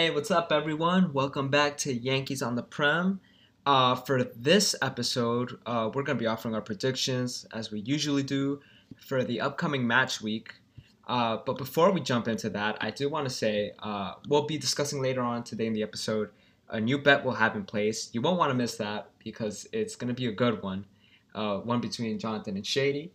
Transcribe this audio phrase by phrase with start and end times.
[0.00, 1.12] Hey, what's up, everyone?
[1.12, 3.20] Welcome back to Yankees on the Prem.
[3.66, 8.22] Uh, for this episode, uh, we're going to be offering our predictions as we usually
[8.22, 8.60] do
[8.96, 10.54] for the upcoming match week.
[11.06, 14.56] Uh, but before we jump into that, I do want to say uh, we'll be
[14.56, 16.30] discussing later on today in the episode
[16.70, 18.08] a new bet we'll have in place.
[18.14, 20.86] You won't want to miss that because it's going to be a good one,
[21.34, 23.12] uh, one between Jonathan and Shady.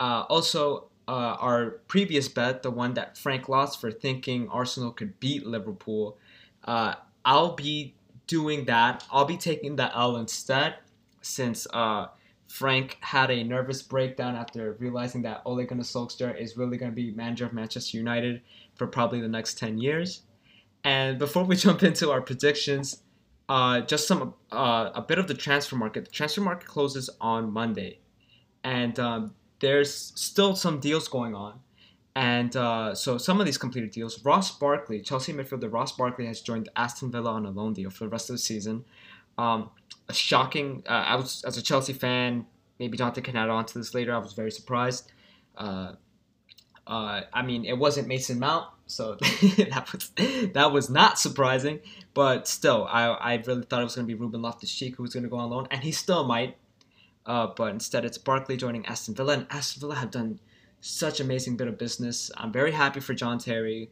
[0.00, 5.18] Uh, also, uh, our previous bet, the one that Frank lost for thinking Arsenal could
[5.20, 6.16] beat Liverpool,
[6.64, 6.94] uh,
[7.24, 7.94] I'll be
[8.26, 9.04] doing that.
[9.10, 10.76] I'll be taking the L instead,
[11.20, 12.06] since uh,
[12.48, 16.96] Frank had a nervous breakdown after realizing that Ole Gunnar Solskjaer is really going to
[16.96, 18.42] be manager of Manchester United
[18.74, 20.22] for probably the next 10 years.
[20.84, 23.02] And before we jump into our predictions,
[23.48, 26.04] uh, just some uh, a bit of the transfer market.
[26.04, 27.98] The transfer market closes on Monday,
[28.64, 31.60] and um, there's still some deals going on.
[32.14, 34.22] And uh, so some of these completed deals.
[34.24, 38.04] Ross Barkley, Chelsea midfielder Ross Barkley has joined Aston Villa on a loan deal for
[38.04, 38.84] the rest of the season.
[39.38, 39.70] Um,
[40.08, 40.82] a shocking.
[40.86, 42.46] Uh, I was as a Chelsea fan.
[42.78, 44.14] Maybe Jonathan can add on to this later.
[44.14, 45.10] I was very surprised.
[45.56, 45.92] Uh,
[46.86, 50.10] uh, I mean, it wasn't Mason Mount, so that was
[50.52, 51.80] that was not surprising.
[52.12, 55.14] But still, I, I really thought it was going to be Ruben Loftus-Cheek who was
[55.14, 56.56] going to go on loan, and he still might.
[57.24, 60.40] Uh, but instead, it's Barkley joining Aston Villa, and Aston Villa have done
[60.82, 62.30] such amazing bit of business.
[62.36, 63.90] I'm very happy for John Terry,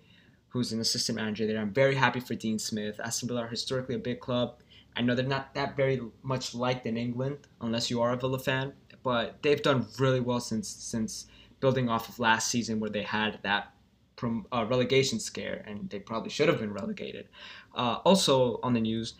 [0.49, 1.61] who's an assistant manager there.
[1.61, 3.01] I'm very happy for Dean Smith.
[3.03, 4.61] Aston Villa are historically a big club.
[4.97, 8.41] I know they're not that very much liked in England, unless you are a Villa
[8.41, 8.73] fan,
[9.05, 11.27] but they've done really well since since
[11.61, 13.73] building off of last season where they had that
[14.17, 17.29] prom, uh, relegation scare and they probably should have been relegated.
[17.75, 19.15] Uh, also on the news,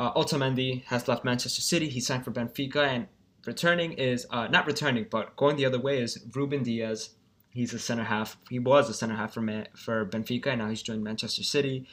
[0.00, 1.88] uh, Otamendi has left Manchester City.
[1.88, 3.06] He signed for Benfica and
[3.46, 7.10] returning is uh, not returning, but going the other way is Ruben Dias.
[7.50, 8.36] He's a center half.
[8.50, 11.86] He was a center half for Man- for Benfica, and now he's joined Manchester City,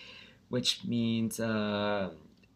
[0.50, 2.12] which means uh,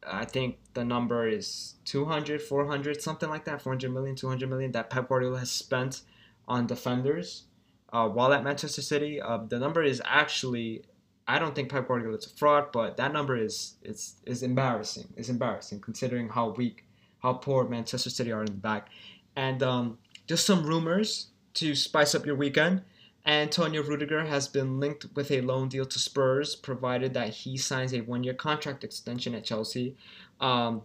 [0.07, 4.89] I think the number is 200, 400, something like that, 400 million, 200 million that
[4.89, 6.01] Pep Guardiola has spent
[6.47, 7.44] on defenders
[7.91, 9.22] uh, while at Manchester City.
[9.22, 10.84] Uh, the number is actually,
[11.28, 15.07] I don't think Pep Guardiola is a fraud, but that number is is is embarrassing.
[15.16, 16.84] It's embarrassing considering how weak
[17.25, 18.90] how poor Manchester City are in the back.
[19.36, 19.97] And um,
[20.28, 22.84] just some rumors to spice up your weekend.
[23.25, 27.94] Antonio Rudiger has been linked with a loan deal to Spurs, provided that he signs
[27.94, 29.96] a one-year contract extension at Chelsea.
[30.40, 30.84] Um,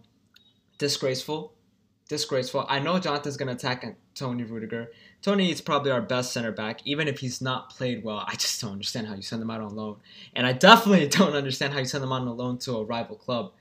[0.79, 1.53] disgraceful,
[2.09, 2.65] disgraceful.
[2.67, 3.85] I know Jonathan's gonna attack
[4.15, 4.91] Tony Rudiger.
[5.21, 8.25] Tony is probably our best center back, even if he's not played well.
[8.27, 9.97] I just don't understand how you send him out on loan,
[10.35, 13.17] and I definitely don't understand how you send him out on loan to a rival
[13.17, 13.51] club.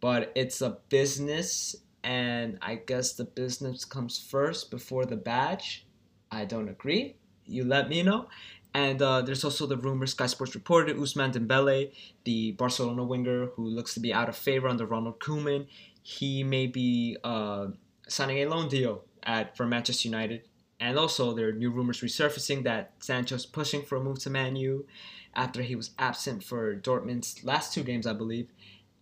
[0.00, 5.86] But it's a business, and I guess the business comes first before the badge.
[6.30, 7.16] I don't agree.
[7.46, 8.28] You let me know.
[8.74, 11.92] And uh, there's also the rumor Sky Sports reported Ousmane Dembele,
[12.24, 15.66] the Barcelona winger who looks to be out of favor under Ronald Koeman.
[16.02, 17.68] He may be uh,
[18.08, 20.48] signing a loan deal at for Manchester United.
[20.80, 24.56] And also, there are new rumors resurfacing that Sancho's pushing for a move to Man
[24.56, 24.86] U
[25.34, 28.48] after he was absent for Dortmund's last two games, I believe.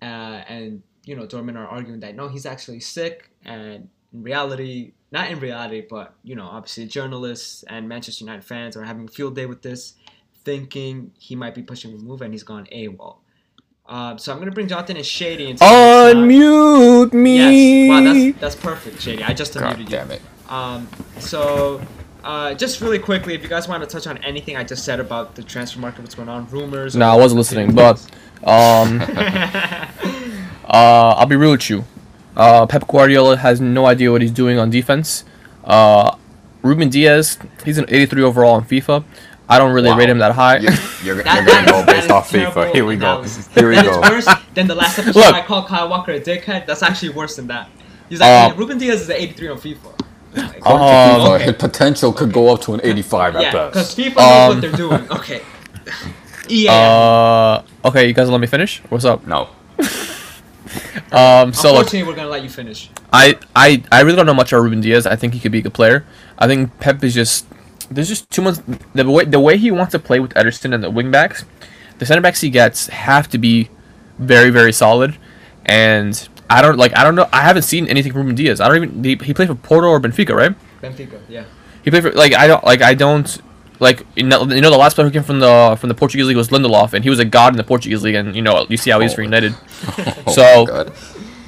[0.03, 4.93] Uh, and you know, Dortmund are arguing that no, he's actually sick, and in reality,
[5.11, 9.35] not in reality, but you know, obviously journalists and Manchester United fans are having field
[9.35, 9.95] day with this,
[10.45, 13.17] thinking he might be pushing a move, and he's gone AWOL.
[13.87, 17.89] Uh, so I'm gonna bring Jonathan and Shady into unmute me.
[17.89, 19.25] Yes, wow, that's that's perfect, Shady.
[19.25, 20.15] I just God unmuted damn you.
[20.15, 20.23] it.
[20.49, 20.89] Um,
[21.19, 21.83] so.
[22.23, 25.01] Uh, just really quickly, if you guys want to touch on anything I just said
[25.01, 26.95] about the transfer market, what's going on, rumors.
[26.95, 27.99] No, I wasn't listening, but
[28.45, 29.01] um,
[30.71, 31.85] uh, I'll be real with you.
[32.37, 35.25] Uh, Pep Guardiola has no idea what he's doing on defense.
[35.65, 36.17] Uh,
[36.63, 39.05] Ruben Dias, he's an 83 overall in FIFA.
[39.49, 39.97] I don't really Wow.
[39.99, 40.59] rate him that high.
[40.59, 40.73] You're,
[41.03, 42.73] you're, That- you're that gonna is- go based off FIFA.
[42.73, 43.23] Here we go.
[43.55, 44.01] Here we That is go.
[44.01, 45.35] worse than the last episode Look.
[45.35, 46.67] I called Kyle Walker a dickhead.
[46.67, 47.69] That's actually worse than that.
[48.09, 49.77] He's like, Um, Ruben Dias is an 83 on FIFA.
[50.37, 51.45] Like, According Um, FIFA, okay.
[51.47, 53.99] his potential could go up to an 85 at yeah, because best.
[53.99, 55.11] FIFA knows Um, what they're doing.
[55.11, 55.41] Okay.
[56.49, 56.69] EA.
[56.69, 58.81] Uh, okay, you guys let me finish.
[58.89, 59.27] What's up?
[59.27, 59.49] No.
[61.13, 62.89] Um, so look, Unfortunately, we're gonna let you finish.
[63.13, 65.07] I, I, I really don't know much about Ruben Dias.
[65.07, 66.05] I think he could be a good player.
[66.39, 67.47] I think Pep is just
[67.91, 68.59] there's just too much
[68.95, 71.45] the way the way he wants to play with Ederson and the wing backs,
[71.99, 73.71] the center backs he gets have to be
[74.19, 75.17] very very solid,
[75.67, 78.61] and I don't like I don't know I haven't seen anything from Ruben Dias.
[78.61, 80.55] I don't even he, he played for Porto or Benfica right?
[80.81, 81.45] Benfica, yeah.
[81.83, 83.41] He played for like I don't like I don't
[83.81, 86.27] like you know, you know the last player who came from the from the Portuguese
[86.27, 88.67] league was Lindelof and he was a god in the Portuguese league and you know
[88.69, 89.25] you see how he's for Oh.
[89.25, 89.55] United.
[90.27, 90.93] Oh So- my God.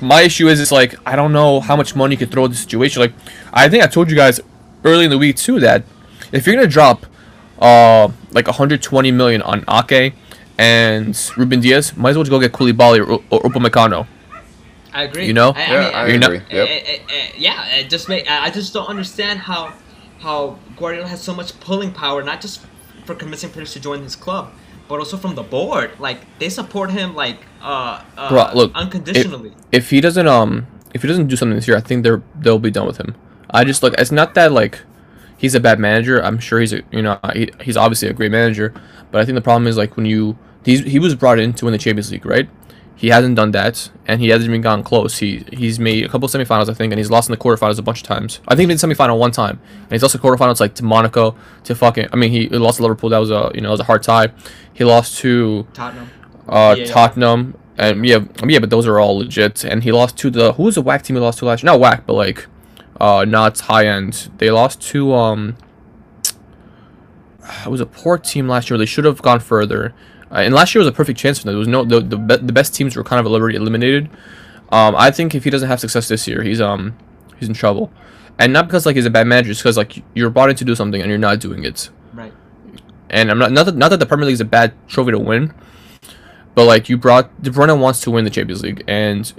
[0.00, 2.50] my issue is it's like I don't know how much money you could throw at
[2.50, 3.00] the situation.
[3.00, 3.12] Like
[3.52, 4.40] I think I told you guys
[4.84, 5.84] early in the week too that
[6.32, 7.06] if you're gonna drop
[7.60, 10.14] uh like 120 million on Ake
[10.58, 14.06] and Ruben Dias, might as well just go get Koulibaly or, or Upamecano.
[14.94, 15.26] I agree.
[15.26, 15.52] You know?
[15.56, 16.46] I, Yeah, I You're not- agree.
[16.50, 16.68] eh, Yep.
[16.68, 19.72] eh, eh, yeah, it just make, I I just don't understand how
[20.22, 22.60] how Guardiola has so much pulling power, not just
[23.04, 24.52] for convincing players to join his club,
[24.88, 25.90] but also from the board.
[25.98, 29.52] Like they support him like uh, uh Bro, look, it- unconditionally.
[29.72, 32.58] if he doesn't um if he doesn't do something this year, I think they're they'll
[32.58, 33.14] be done with him.
[33.50, 33.94] I just look.
[33.98, 34.80] It's not that like
[35.36, 36.22] he's a bad manager.
[36.22, 38.72] I'm sure he's a you know he, he's obviously a great manager,
[39.10, 41.64] but I think the problem is like when you he's he was brought in to
[41.66, 42.48] win the Champions League, right?
[43.02, 45.18] He hasn't done that, and he hasn't even gotten close.
[45.18, 47.82] He he's made a couple semifinals, I think, and he's lost in the quarterfinals a
[47.82, 48.38] bunch of times.
[48.46, 50.84] I think he made the semifinal one time, and he's lost the quarterfinals like to
[50.84, 51.34] Monaco,
[51.64, 52.06] to fucking.
[52.12, 53.10] I mean, he lost to Liverpool.
[53.10, 54.28] That was a you know it was a hard tie.
[54.72, 56.10] He lost to Tottenham.
[56.48, 56.92] uh, Yeah, yeah.
[56.92, 59.64] Tottenham, and yeah, yeah, but those are all legit.
[59.64, 61.72] And he lost to the who was the whack team he lost to last year?
[61.72, 62.46] Not whack, but like,
[63.00, 64.30] uh, not high end.
[64.38, 65.56] They lost to um,
[67.66, 68.78] it was a poor team last year.
[68.78, 69.92] They should have gone further.
[70.32, 71.54] Uh, and last year was a perfect chance for them.
[71.54, 74.08] There was no the the, be- the best teams were kind of already eliminated.
[74.70, 76.96] Um, I think if he doesn't have success this year, he's um
[77.38, 77.92] he's in trouble,
[78.38, 80.64] and not because like he's a bad manager, it's because like you're brought in to
[80.64, 81.90] do something and you're not doing it.
[82.14, 82.32] Right.
[83.10, 85.18] And I'm not not that, not that the Premier League is a bad trophy to
[85.18, 85.52] win,
[86.54, 89.30] but like you brought De Bruyne wants to win the Champions League, and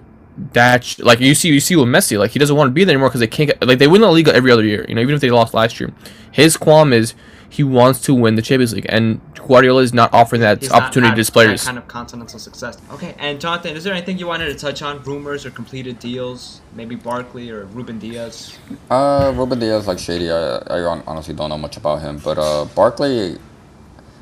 [0.53, 2.93] that like you see you see with Messi, like he doesn't want to be there
[2.93, 4.85] anymore because they can't get, like they win the Liga every other year.
[4.87, 5.91] You know, even if they lost last year,
[6.31, 7.15] his qualm is
[7.53, 10.81] he wants to win the Champions League, and Guardiola is not offering that He's not
[10.81, 11.63] opportunity had to his players.
[11.63, 12.79] kind of continental success.
[12.91, 15.03] Okay, and Jonathan, is there anything you wanted to touch on?
[15.03, 16.61] Rumors or completed deals?
[16.73, 18.57] Maybe Barkley or Ruben Dias.
[18.89, 22.17] Uh, Ruben Dias, like Shady, I, I honestly don't know much about him.
[22.17, 23.37] But uh, Barkley,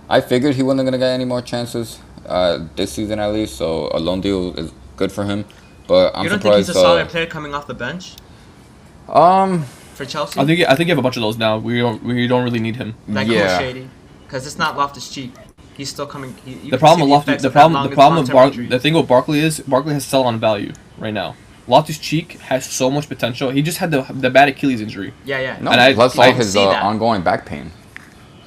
[0.09, 3.55] I figured he wasn't gonna get any more chances uh, this season at least.
[3.55, 5.45] So a loan deal is good for him.
[5.87, 6.67] But I'm you don't think surprised.
[6.67, 8.15] he's a solid uh, player coming off the bench
[9.07, 9.65] um,
[10.03, 10.39] for Chelsea?
[10.39, 11.57] I think I think you have a bunch of those now.
[11.57, 12.95] We don't we don't really need him.
[13.09, 13.57] that yeah.
[13.57, 13.89] cool shady,
[14.25, 15.31] because it's not Loftus Cheek.
[15.77, 16.35] He's still coming.
[16.45, 18.67] He, you The problem with Loftus, effects the problem, the problem with Bar- injury.
[18.67, 21.35] the thing with Barkley is Barkley has sell on value right now.
[21.67, 23.49] Loftus Cheek has so much potential.
[23.51, 25.13] He just had the the bad Achilles injury.
[25.25, 25.57] yeah, yeah.
[25.61, 25.71] no.
[25.71, 27.71] And I- plus I all his uh, ongoing back pain.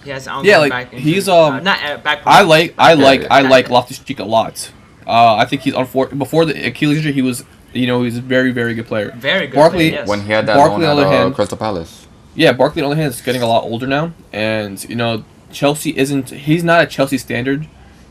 [0.04, 1.12] He has ongoing Yeah, like, back injury.
[1.12, 2.20] he's, um, Uh, not uh, back.
[2.26, 3.28] I like I like yeah.
[3.38, 4.70] I like Loftus Cheek a lot.
[5.06, 8.20] Uh, I think he's unfor- before the Achilles injury he was you know he's a
[8.20, 9.12] very very good player.
[9.16, 9.56] very good.
[9.56, 10.08] Barkley- player, yes.
[10.08, 12.06] When he had that Barkley, loan on at the uh, hand- Crystal Palace.
[12.34, 15.24] Yeah, Barkley on the other hand is getting a lot older now, and you know
[15.52, 16.30] Chelsea isn't.
[16.30, 17.68] He's not at Chelsea standard.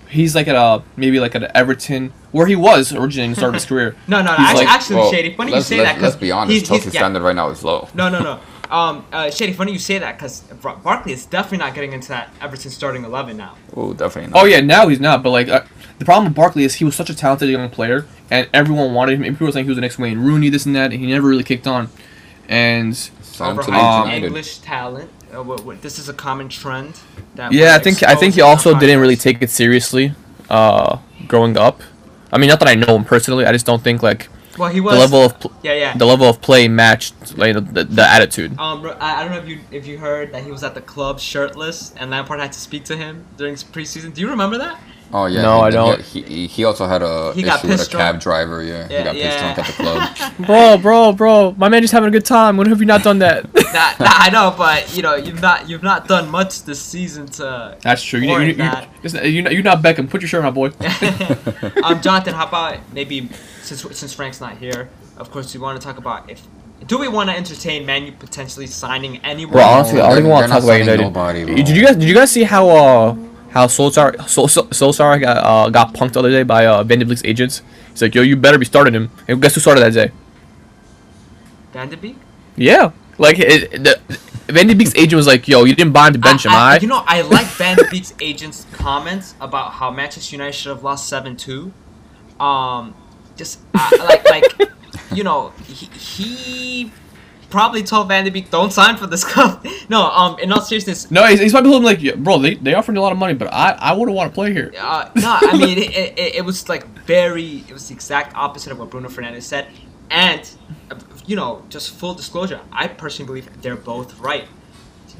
[0.10, 3.36] He's like at a maybe like at an Everton where he was originally in the
[3.36, 3.95] start of his career.
[4.07, 5.36] no, no, He's actually, like- actually Well, shady.
[5.36, 6.65] Funny you let's, say let's, that because let's be honest.
[6.68, 7.88] Chelsea's standard right now is low.
[7.95, 8.39] No, no, no.
[8.74, 9.54] Um, uh, shady.
[9.54, 10.42] Funny you say that because
[10.81, 13.56] Barkley is definitely not getting into that Everton starting eleven now.
[13.78, 14.42] Oh, definitely not.
[14.42, 15.22] Oh yeah, now he's not.
[15.22, 15.62] But like uh,
[16.00, 19.20] the problem with Barkley is he was such a talented young player, and everyone wanted
[19.20, 19.24] him.
[19.25, 21.06] And People were saying he was the next Wayne Rooney, this and that, and he
[21.06, 21.90] never really kicked on.
[22.50, 25.12] And Signed to Overhyped Leeds Um, English talent.
[25.31, 27.00] Uh, what, what, this is a common trend.
[27.36, 30.14] That yeah, I think I think he also didn't really take it seriously,
[30.50, 30.98] uh,
[31.28, 31.81] growing up.
[32.31, 33.46] I mean, not that I know him personally.
[33.46, 35.98] I just don't think like Well, he was the level of Yeah, yeah.
[35.98, 38.58] the level of play matched like the, the attitude.
[38.60, 40.82] Um, I, I don't know if you if you heard that he was at the
[40.82, 44.14] club shirtless and Lampard had to speak to him during preseason.
[44.14, 44.80] Do you remember that?
[45.15, 45.44] Oh yeah.
[45.44, 46.01] No, he, I don't.
[46.01, 48.63] He, he, he also had a He issue got with a pissed cab driver.
[48.63, 50.38] Yeah, Yeah, he got pissed drunk at the club.
[50.48, 52.57] bro, bro, bro, my man just having a good time.
[52.57, 53.48] When have you not done that?
[53.74, 57.25] Nah, nah, I know, but you know you've not you've not done much this season
[57.25, 57.75] to.
[57.82, 58.20] That's true.
[58.20, 58.88] You, you, Warrant you, that.
[59.03, 60.08] you, you're, not, you're not Beckham.
[60.08, 60.67] Put your shirt on, boy.
[61.84, 63.29] um, Jonathan, how about maybe
[63.63, 66.46] since since Frank's not here, of course we want to talk about if
[66.86, 69.53] do we want to entertain Man U potentially signing anyone?
[69.53, 71.01] Bro, honestly, I don't even want to talk about signing United.
[71.01, 71.55] nobody, bro.
[71.55, 73.15] did you guys did you guys see how uh
[73.53, 77.00] how Solskjaer Sol, Sol, Solskjaer got uh, got punked the other day by uh Van
[77.00, 77.62] de Beek's agents?
[77.91, 79.12] He's like, yo, you better be starting him.
[79.27, 80.12] And guess who started that day?
[81.72, 82.17] Van de Beek?
[82.55, 84.00] Yeah, like it, the
[84.48, 86.55] Van de Beek's agent was like, yo, you didn't buy him to bench him, I,
[86.55, 86.77] I, I.
[86.79, 90.83] you know, I like Van de Beek's agent's comments about how Manchester United should have
[90.83, 91.72] lost seven two.
[92.39, 92.95] Um,
[93.38, 94.69] just uh, like like
[95.13, 96.91] you know he, he
[97.53, 99.65] probably told Van de Beek don't sign for this club.
[99.88, 102.55] no, um, in all seriousness, No, he's, he's probably told him like, yeah, bro, they
[102.55, 104.74] they offered me a lot of money, but I I wouldn't want to play here.
[104.77, 107.63] Uh, no, I mean it, it, it was like very.
[107.69, 109.67] It was the exact opposite of what Bruno Fernandez said,
[110.10, 110.41] and
[111.25, 114.48] you know, just full disclosure, I personally believe they're both right.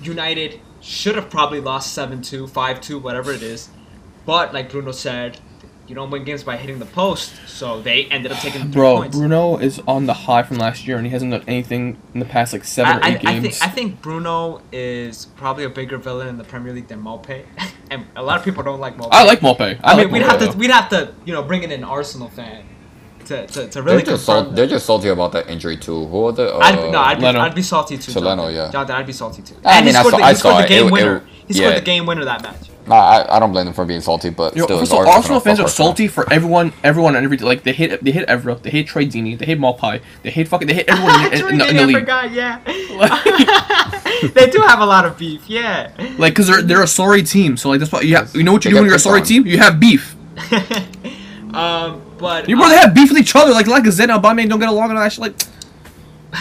[0.02, 3.70] United should have probably lost 7-2, 5-2, whatever it is,
[4.26, 5.40] but like Bruno said,
[5.88, 8.74] you don't win games by hitting the post, so they ended up taking the three
[8.74, 9.18] Bro, points.
[9.18, 12.26] Bruno is on the high from last year, and he hasn't done anything in the
[12.26, 13.60] past like seven or eight I, I games.
[13.60, 17.44] think I think Bruno is probably a bigger villain in the Premier League than Maupay,
[17.92, 19.10] and a lot of people don't like Maupay.
[19.12, 19.80] I like Maupay.
[19.84, 20.58] I, I mean, like we'd Maupay, have to though.
[20.58, 22.64] we'd have to you know bring in an Arsenal fan
[23.26, 24.46] to, to, to They're really just confirm.
[24.46, 26.06] salt, they're just salty about that injury too.
[26.08, 26.56] Who are the?
[26.56, 28.12] Uh, I'd, no, I'd be, I'd be salty too.
[28.14, 28.56] To Leno, Jonathan.
[28.56, 28.72] yeah.
[28.72, 29.56] Jonathan, I'd be salty too.
[29.66, 30.92] I and mean, he I scored, saw- the, I he scored saw the game It-
[30.92, 31.16] winner.
[31.18, 31.80] it- he scored yeah.
[31.80, 32.70] the game winner that match.
[32.86, 35.08] Nah, I, I don't blame them for being salty, but Yo, still, first of all,
[35.08, 37.48] Arsenal, Arsenal fans are salty for everyone, everyone, and everything.
[37.48, 40.50] Like they hate, they hate Evra, they hate Troy Deeney, they hate Maupay, they hate
[40.50, 42.00] fucking, they hate everyone in, in, in, the, in the I league.
[42.00, 42.60] forgot, yeah.
[44.34, 45.92] they do have a lot of beef, yeah.
[46.18, 47.56] Like, cause they're they're a sorry team.
[47.56, 49.00] So like that's why you have, you know what you They do when you're a
[49.00, 49.26] sorry on.
[49.28, 49.48] team?
[49.48, 50.16] You have beef.
[51.54, 53.52] um, but You uh, brother have beef with each other.
[53.52, 55.22] Like like Zen and Aubameyang don't get along and all that shit.
[55.22, 55.36] Like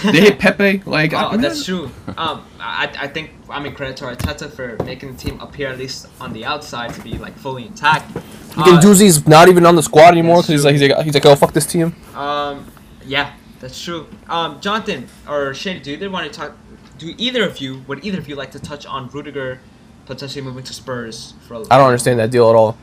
[0.05, 0.83] they hate Pepe.
[0.87, 1.91] Like Oh, I- that's true.
[2.17, 5.79] Um, I, I think I mean credit to Arteta for making the team appear at
[5.79, 8.15] least on the outside to be like fully intact.
[8.17, 11.27] Uh, Guendouzi's not even on the squad anymore because he's like he's like he's like
[11.27, 11.95] oh fuck this team.
[12.15, 12.71] Um,
[13.07, 14.07] yeah, that's true.
[14.29, 16.57] Um, Jonathan or Shady, do either want to talk?
[16.99, 19.61] Do either of you would either of you like to touch on Rudiger
[20.07, 21.55] potentially moving to Spurs for?
[21.55, 22.77] A, I don't understand that deal at all.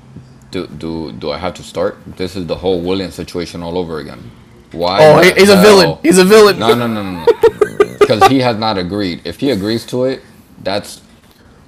[0.51, 1.97] Do, do do I have to start?
[2.17, 4.31] This is the whole Willian situation all over again.
[4.71, 4.99] Why?
[5.01, 5.97] Oh, the he- he's a villain.
[6.03, 6.59] He's a villain.
[6.59, 7.25] No, no, no, no, no.
[7.99, 9.21] Because he has not agreed.
[9.23, 10.23] If he agrees to it,
[10.63, 11.01] that's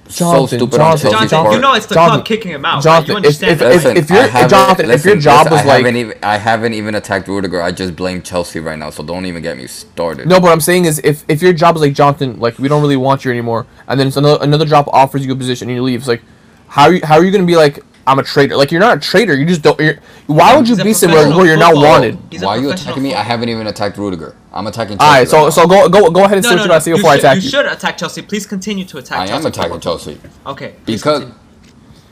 [0.07, 1.53] so stupid Jonathan, on Jonathan, part.
[1.53, 2.83] you know it's the Jonathan, club kicking him out.
[2.83, 3.07] right?
[3.07, 3.71] You if- understand if- that?
[3.71, 5.95] if- Listen, if your- I haven't- Jonathan, if your job this- was I like- haven't
[5.97, 7.61] even, I haven't even attacked Rudiger.
[7.61, 10.27] I just blame Chelsea right now, so don't even get me started.
[10.27, 12.67] No, but what I'm saying is if if your job is like Jonathan, like we
[12.67, 15.69] don't really want you anymore, and then it's another another job offers you a position
[15.69, 16.23] and you leave, it's like
[16.69, 18.57] how are you how are you gonna be like I'm a traitor?
[18.57, 19.35] Like you're not a traitor.
[19.35, 19.79] You just don't.
[19.79, 22.17] You're, why would you be somewhere professional where you're not wanted?
[22.41, 23.13] Why are you attacking me?
[23.13, 24.35] I haven't even attacked Rudiger.
[24.53, 25.05] I'm attacking Chelsea.
[25.07, 25.49] All right, right so now.
[25.49, 26.73] so go go go ahead and No, say no, what you no.
[26.73, 27.49] want to say You before I attack you you.
[27.49, 28.21] should attack Chelsea.
[28.23, 29.45] Please continue to attack I Chelsea.
[29.45, 30.75] am attacking Chelsea Okay.
[30.85, 31.39] because continue.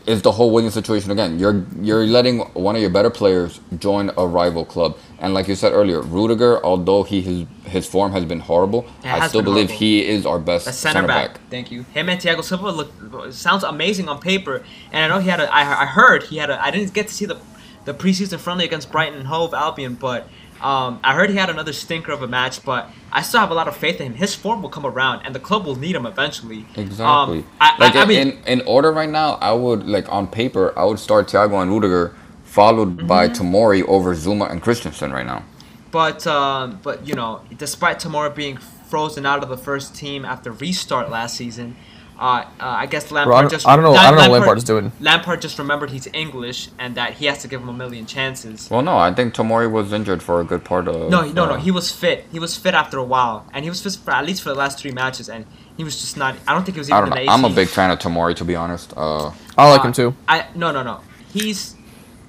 [0.05, 1.39] it's the whole Willian situation again.
[1.39, 5.56] You're you're letting one of your better players join a rival club, and like you
[5.56, 9.80] said earlier, Rudiger, although he his his form has been horrible, I still believe horrible.
[9.80, 11.40] he is our best A center back.
[11.50, 11.84] Thank you.
[11.94, 15.54] Him and Thiago Silva look sounds amazing on paper, and I know he had a.
[15.54, 16.62] I, I heard he had a.
[16.64, 17.38] I didn't get to see the
[17.86, 20.28] the preseason friendly against Brighton and Hove Albion, but
[20.62, 22.64] um, I heard he had another stinker of a match.
[22.64, 24.14] But I still have a lot of faith in him.
[24.16, 26.66] His form will come around, and the club will need him eventually.
[26.76, 27.40] Exactly.
[27.40, 30.28] Um, I, like I, I mean, in in order right now, I would like on
[30.28, 32.16] paper, I would start Thiago and Rudiger,
[32.50, 33.56] followed by Mm-hmm.
[33.56, 35.44] Tomori over Zouma and Christensen right now.
[35.91, 40.51] But um, but you know, despite Tomori being frozen out of the first team after
[40.51, 41.75] restart last season,
[42.20, 43.94] uh, uh, I guess Lampard Bro, I just I don't know.
[43.94, 44.91] I don't know what Lampard- Lampard's doing.
[45.00, 48.70] Lampard just remembered he's English and that he has to give him a million chances.
[48.70, 51.10] Well, no, I think Tomori was injured for a good part of.
[51.10, 51.53] No, he- no, no.
[51.53, 52.25] uh, He was fit.
[52.32, 54.56] He was fit after a while, and he was fit for at least for the
[54.56, 55.46] last three matches, and
[55.77, 56.36] he was just not.
[56.48, 57.15] I don't think he was even I don't know.
[57.25, 58.94] the I'm a big fan of Tomori, to be honest.
[58.96, 60.15] Uh, I like Uh, him too.
[60.27, 61.00] I no no no.
[61.34, 61.75] He's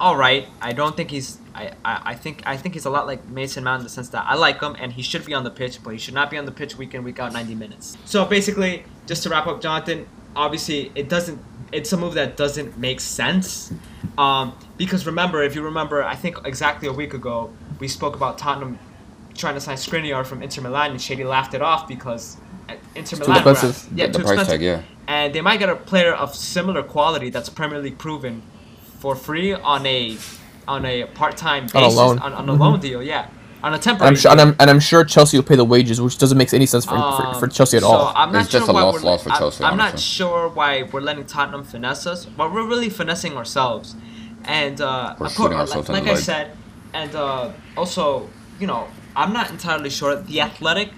[0.00, 0.48] all right.
[0.60, 1.38] I don't think he's.
[1.54, 4.08] I, I, I think I think he's a lot like Mason Mount in the sense
[4.10, 6.30] that I like him and he should be on the pitch, but he should not
[6.30, 7.98] be on the pitch week in week out 90 minutes.
[8.06, 10.08] So basically, just to wrap up, Jonathan.
[10.34, 11.40] Obviously, it doesn't.
[11.70, 13.72] It's a move that doesn't make sense.
[14.16, 18.38] Um, because remember, if you remember, I think exactly a week ago we spoke about
[18.38, 18.78] Tottenham
[19.34, 22.36] trying to sign Skriniar from Inter Milan, and Shady laughed it off because
[22.68, 23.36] uh, Inter too Milan.
[23.36, 23.88] expensive.
[23.94, 24.82] Yeah, the too price expensive tag, yeah.
[25.08, 28.42] and they might get a player of similar quality that's Premier League proven
[29.00, 30.16] for free on a
[30.68, 32.18] on a part time basis On a loan.
[32.20, 32.58] on, on a Mhm.
[32.60, 33.26] loan deal, yeah,
[33.64, 34.08] on a temporary.
[34.10, 34.40] I'm sure, and.
[34.40, 36.94] I'm, and I'm sure Chelsea will pay the wages, which doesn't make any sense for,
[36.96, 38.12] Um, for, for Chelsea at so all.
[38.14, 40.84] I'm not It's just sure a why loss- loss for Chelsea, I'm, not sure why
[40.92, 43.96] we're letting Tottenham finesse us, but we're really finessing ourselves.
[44.44, 46.52] And uh, course, shooting like, like I said,
[46.94, 48.28] and uh, also,
[48.60, 50.14] you know, I'm not entirely sure.
[50.16, 50.90] The Athletic,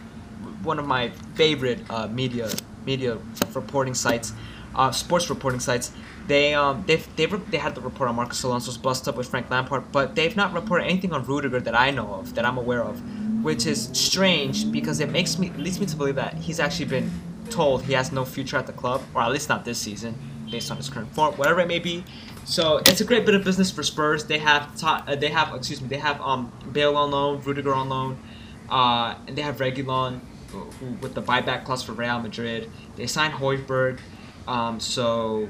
[0.62, 2.48] one of my favorite uh, media
[2.86, 3.16] media
[3.54, 4.32] reporting sites,
[4.74, 5.92] uh, sports reporting sites.
[6.26, 9.50] They um they've, they've they had the report on Marcos Alonso's bust up with Frank
[9.50, 12.82] Lampard, but they've not reported anything on Rudiger that I know of that I'm aware
[12.82, 13.00] of,
[13.44, 17.10] which is strange because it makes me leads me to believe that he's actually been
[17.50, 20.14] told he has no future at the club, or at least not this season,
[20.50, 22.04] based on his current form, whatever it may be.
[22.44, 24.24] So it's a great bit of business for Spurs.
[24.24, 27.74] They have ta- uh, they have excuse me they have um Bale on loan, Rudiger
[27.74, 28.18] on loan,
[28.70, 32.70] uh, and they have Reguilón, who, with the buyback clause for Real Madrid.
[32.96, 33.98] They signed Højbjerg,
[34.46, 35.48] um, so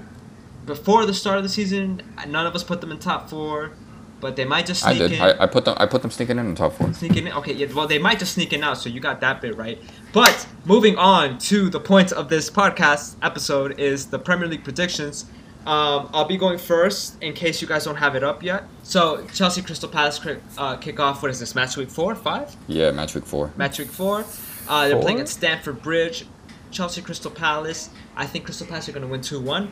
[0.66, 3.72] before the start of the season, none of us put them in top four,
[4.20, 5.18] but they might just I sneak did.
[5.18, 5.20] in.
[5.22, 5.74] I, I put them.
[5.78, 6.92] I put them sneaking in the top four.
[6.92, 7.32] Sneaking in?
[7.32, 9.78] Okay, yeah, well, they might just sneak in now, so you got that bit right.
[10.12, 15.26] But moving on to the point of this podcast episode is the Premier League predictions.
[15.66, 18.64] Um, I'll be going first in case you guys don't have it up yet.
[18.82, 22.54] So, Chelsea Crystal Palace kick, uh, kick off, what is this, match week four, five?
[22.66, 23.52] Yeah, match week four.
[23.56, 24.24] Match week four.
[24.68, 26.26] Uh, they're playing at Stamford Bridge.
[26.72, 27.90] Chelsea Crystal Palace.
[28.16, 29.70] I think Crystal Palace are going to win 2 1.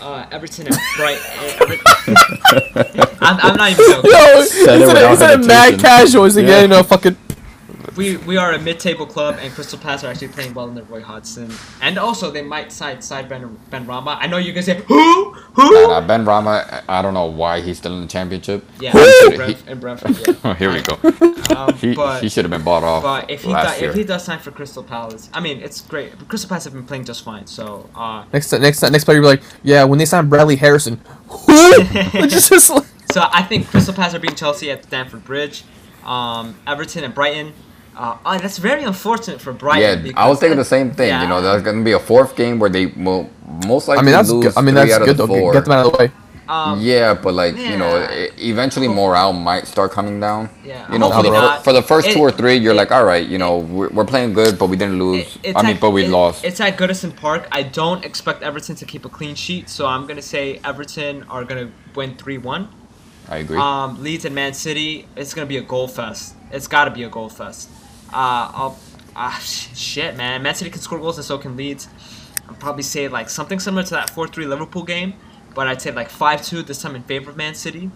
[0.00, 1.18] Uh, Everton and Bright.
[3.22, 4.10] I'm, I'm not even joking.
[4.10, 5.78] Yo, Said it instead of, without instead of mad hesitation.
[5.80, 6.62] casual, he's like, yeah, Yeah.
[6.62, 7.16] you know, fucking.
[7.96, 11.00] We we are a mid-table club, and Crystal Palace are actually playing well under Roy
[11.02, 11.50] Hodgson,
[11.80, 14.18] and also they might side side Ben Benrahma.
[14.20, 15.72] I know you guys say who who.
[15.88, 18.64] Nah, nah, Benrahma, I don't know why he's still in the championship.
[18.80, 18.92] Yeah,
[19.66, 20.36] in, Brentford.
[20.44, 20.54] Yeah.
[20.58, 20.94] Here we go.
[21.56, 23.90] Um, He, but he should have been bought off but if he last do, year.
[23.90, 26.12] if he does sign for Crystal Palace, I mean it's great.
[26.28, 27.46] Crystal Palace have been playing just fine.
[27.46, 31.00] So uh, Next next next player, you'll be like, yeah, when they sign Bradley Harrison,
[31.28, 31.46] who?
[32.22, 35.64] It's just like- So I think Crystal Palace are beating Chelsea at Stamford Bridge.
[36.04, 37.52] Um, Everton and Brighton.
[37.96, 40.06] Uh, oh, that's very unfortunate for Brighton.
[40.06, 41.18] yeah, I was because- thinking the same thing.
[41.20, 41.52] You know, Yeah.
[41.52, 43.28] there's gonna be a fourth game where they will
[43.66, 44.52] most likely I mean, that's lose good.
[44.58, 45.34] I mean, three that's out of good the though.
[45.40, 45.52] four.
[45.54, 46.10] Get them out of the way.
[46.48, 48.06] Um, yeah, but like you know,
[48.38, 50.48] eventually morale might start coming down.
[50.64, 51.64] Yeah, You know, for the, not.
[51.64, 53.88] for the first It- two or three, you're it- like, all right, you know, we're,
[53.88, 55.22] we're playing good, but we didn't lose.
[55.26, 56.44] It- it's I mean, at- but we it- lost.
[56.44, 57.48] It's at Goodison Park.
[57.50, 61.42] I don't expect Everton to keep a clean sheet, so I'm gonna say Everton are
[61.44, 62.68] gonna win three one.
[63.28, 63.58] I agree.
[63.58, 65.08] Um, Leeds and Man City.
[65.16, 66.34] It's gonna be a goal fest.
[66.52, 67.68] It's got to be a goal fest.
[68.12, 68.78] Uh, I'll,
[69.14, 70.42] ah, shit, man.
[70.42, 71.88] Man City can score goals, and so can Leeds.
[72.48, 75.14] I'll probably say like something similar to that four three Liverpool game,
[75.54, 77.90] but I'd say like five two this time in favor of Man City.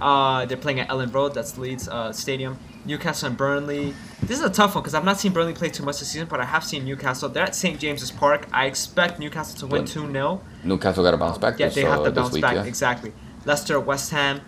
[0.00, 1.34] Uh, they're playing at Elland Road.
[1.34, 2.58] That's Leeds uh, Stadium.
[2.84, 3.94] Newcastle and Burnley.
[4.20, 6.26] This is a tough one because I've not seen Burnley play too much this season,
[6.28, 7.28] but I have seen Newcastle.
[7.28, 8.48] They're at St James's Park.
[8.52, 11.58] I expect Newcastle to win two 0 Newcastle got to bounce back.
[11.58, 12.56] yeah, this, they have uh, to bounce week, back.
[12.56, 12.64] yeah.
[12.64, 13.12] Exactly.
[13.44, 14.40] Leicester, West Ham.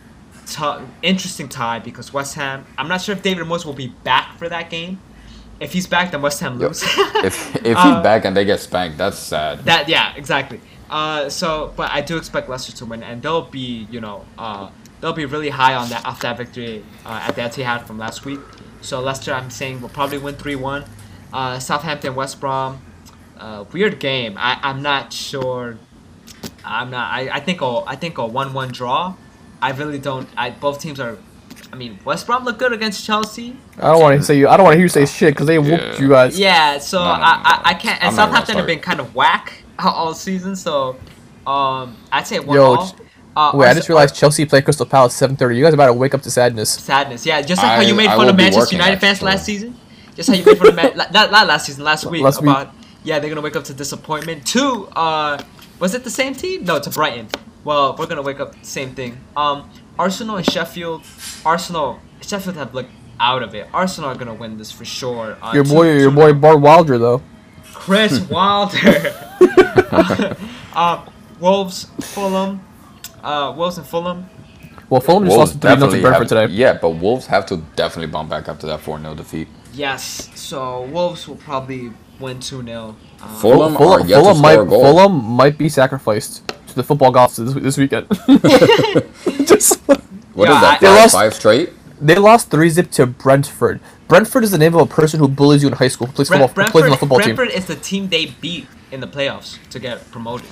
[1.02, 2.64] Interesting tie because West Ham.
[2.78, 5.00] I'm not sure if David Moyes will be back for that game.
[5.60, 6.82] If he's back, then West Ham lose.
[7.24, 9.64] if if Uh, he's back and they get spanked, that's sad.
[9.64, 10.60] that yeah, exactly.
[10.90, 14.68] Uh, so, but I do expect Leicester to win, and they'll be, you know, uh,
[15.00, 18.24] they'll be really high on that after that victory uh, at the Etihad from last
[18.24, 18.40] week.
[18.80, 20.84] So Leicester, I'm saying, will probably win three one.
[21.32, 22.80] Uh, Southampton, West Brom,
[23.38, 24.36] uh, weird game.
[24.38, 25.78] I I'm not sure.
[26.64, 27.10] I'm not.
[27.12, 29.14] I, I think a I think a one one draw.
[29.64, 30.28] I really don't.
[30.36, 31.16] I both teams are.
[31.72, 33.56] I mean, West Brom look good against Chelsea.
[33.78, 34.46] I don't want to say you.
[34.46, 36.38] I don't want to hear you say shit because they whooped you guys.
[36.38, 37.40] Yeah, so No, no, no, I.
[37.44, 37.98] I I can't.
[38.02, 40.96] And I'm Southampton have been kind of whack all season, so
[41.46, 42.96] um, I'd say one Yo, all.
[43.36, 45.56] Uh, Wait, I just realized Chelsea played Crystal Palace 7:30.
[45.56, 46.70] You guys about to wake up to sadness.
[46.70, 47.24] sadness.
[47.24, 49.30] Yeah, just like how you made I fun of Manchester working, United fans actually.
[49.32, 49.76] last season.
[50.14, 52.42] Just how you made fun of Man- la- not, not last season, last week Last
[52.42, 52.54] week.
[53.02, 54.46] yeah they're gonna wake up to disappointment.
[54.46, 55.42] Two, uh,
[55.80, 56.64] was it the same team?
[56.64, 57.28] No, to Brighton.
[57.64, 59.18] Well, we're gonna wake up same thing.
[59.36, 61.02] Um, Arsenal and Sheffield.
[61.46, 63.68] Arsenal, Sheffield have looked out of it.
[63.72, 65.36] Arsenal are gonna win this for sure.
[65.40, 67.22] Uh, Your two- boy, your two- boy Bart Wilder though.
[67.72, 69.14] Chris Wilder.
[70.74, 71.04] uh,
[71.40, 72.60] Wolves, Fulham.
[73.22, 74.28] Uh, Wolves and Fulham.
[74.90, 76.46] Well, Fulham just Wolves lost 3 0 to definitely Brentford today.
[76.52, 79.48] Yeah, but Wolves have to definitely bounce back after that 4 0 defeat.
[79.72, 82.94] Yes, so Wolves will probably win 2 0.
[83.20, 84.82] Uh, Fulham, Fulham, Fulham might score a goal.
[84.84, 86.42] Fulham might be sacrificed
[86.74, 88.06] to the football gods this, this weekend.
[89.46, 90.74] just What Yeah, is that?
[90.74, 91.70] I- They five, lost- five straight?
[92.00, 93.80] they lost three zip to Brentford.
[94.08, 96.28] Brentford is the name of a person who bullies you in high school, who plays
[96.28, 97.36] Brent- football, who plays on the Brentford, football team.
[97.36, 100.46] Brentford is the team they beat in the playoffs to get promoted.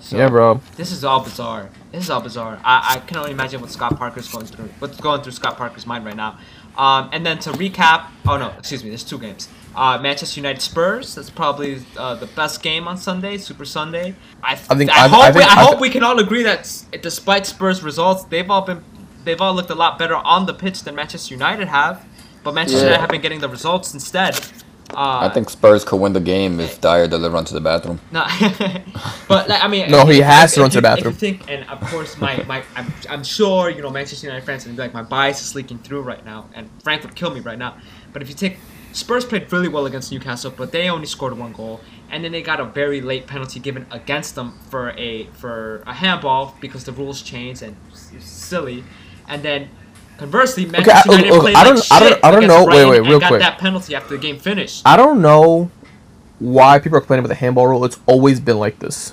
[0.00, 0.60] So, Yeah, bro.
[0.76, 1.70] This is all bizarre.
[1.92, 2.60] This is all bizarre.
[2.64, 4.68] I, I can only imagine what Scott Parker's going through.
[4.80, 6.38] What's going through Scott Parker's mind right now.
[6.76, 9.48] Um, and then to recap, oh no, excuse me, there's two games.
[9.76, 11.14] Uh, Manchester United Spurs.
[11.16, 14.14] That's probably uh, the best game on Sunday, Super Sunday.
[14.42, 16.04] I, I think- I, I- hope I we, think- I I hope thi- we can
[16.04, 18.84] all agree that s- despite Spurs results, they've all been
[19.24, 22.06] they've all looked a lot better on the pitch than Manchester United have.
[22.44, 22.84] But Manchester Yeah.
[22.92, 24.38] United have been getting the results instead.
[24.94, 27.98] Uh, I think Spurs could win the game if Dier doesn't run to the bathroom.
[28.12, 28.24] no,
[29.28, 31.14] but like, I mean, No, he if- has if- to run if to the bathroom.
[31.14, 34.44] If you think, and of course, my, my I'm, I'm sure you know Manchester United
[34.46, 37.40] fans and like my bias is leaking through right now, and Frank would kill me
[37.40, 37.76] right now.
[38.12, 38.58] But if you take
[38.94, 41.80] Spurs played really well against Newcastle, but they only scored one goal,
[42.10, 45.92] and then they got a very late penalty given against them for a for a
[45.92, 48.82] handball because the rules changed and it's silly,
[49.28, 49.68] and then.
[50.16, 52.58] Conversely, Manchester I- oh, United look, played I don't- like I don't- I don't know-
[52.60, 53.40] wait, Brighton wait, and real got quick.
[53.40, 54.82] that penalty after the game finished.
[54.86, 55.72] I don't know
[56.38, 57.84] why people are complaining about the handball rule.
[57.84, 59.12] It's always been like this.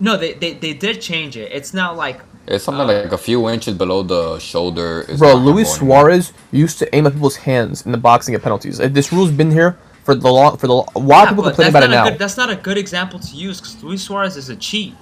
[0.00, 1.52] No, they, they, they did change it.
[1.52, 5.04] It's not like It's something Uh, like a few inches below the shoulder.
[5.08, 6.00] Is Bro, Luis handball anymore.
[6.10, 8.78] Suarez used to aim at people's hands in the boxing at penalties.
[8.78, 11.72] This rule's been here for the long for the why are Yeah, people but complaining
[11.72, 12.04] that's about it now?
[12.10, 14.94] Good, that's not a good example to use because Luis Suarez is a cheat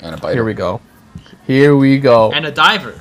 [0.00, 0.34] And a biter.
[0.34, 0.80] Here we go.
[1.46, 2.32] Here we go.
[2.32, 2.94] and a diver.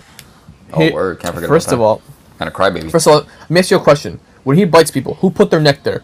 [0.73, 1.19] Oh, Here- word.
[1.21, 1.85] Can't forget First about of that.
[1.85, 2.01] all,
[2.41, 2.91] And a crybaby.
[2.91, 4.19] first of all, let me ask you a question.
[4.43, 6.03] When he bites people, who put their neck there?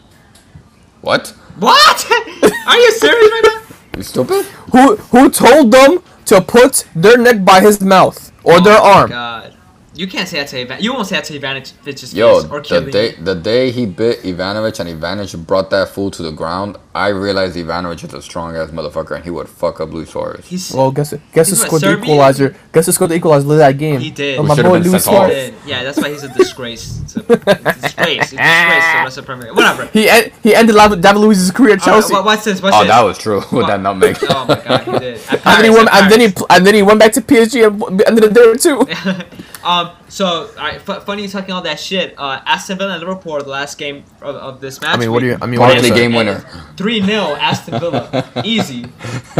[1.02, 1.34] what?
[1.60, 2.06] What?
[2.68, 3.76] Are you serious right now?
[3.98, 4.46] You stupid?
[4.72, 8.84] Who who told them to put their neck by his mouth or oh their Oh
[8.84, 9.10] my arm?
[9.10, 9.58] God.
[10.02, 10.82] You can't say that to Ivan.
[10.82, 12.92] You won't say that to Ivanovic's Yo, face or the Chiellini.
[12.92, 17.10] day the day he bit Ivanovic and Ivanovic brought that fool to the ground, I
[17.10, 20.44] realized Ivanovic is a strong ass motherfucker and he would fuck up Luis Suarez.
[20.48, 21.22] He's Well, guess it.
[21.34, 22.56] Guess who He's what, the equalizer?
[22.74, 24.00] Guess who scored the equalizer of that game?
[24.00, 24.40] He did.
[24.40, 25.04] Oh, my boy Luis.
[25.04, 25.54] Suarez.
[25.68, 27.00] Yeah, that's why he's a disgrace.
[27.04, 28.30] It's a, it's a disgrace.
[28.32, 29.56] He's a disgrace to the rest of Premier League.
[29.58, 29.86] Whatever.
[29.94, 32.14] He en- he ended David David Luiz's career at All right, Chelsea.
[32.16, 32.60] what- what's this?
[32.60, 32.88] What's Oh, this?
[32.90, 33.68] that was true with What?
[33.68, 34.18] that nutmeg.
[34.24, 35.20] Oh my god, he did.
[35.30, 35.90] At and then he went.
[35.94, 38.56] And then he and then he went back to PSG and w- ended it there
[38.56, 38.82] too.
[39.64, 39.92] um.
[40.10, 40.76] So, all right.
[40.88, 42.16] F- funny you talking all that shit.
[42.18, 44.96] Uh, Aston Villa and Liverpool are the last game of, of this match.
[44.96, 45.38] I mean, what do you?
[45.42, 45.96] I mean, what do you Barkley say?
[45.96, 46.40] game winner.
[46.78, 48.32] Three 0 Aston Villa.
[48.46, 48.86] Easy,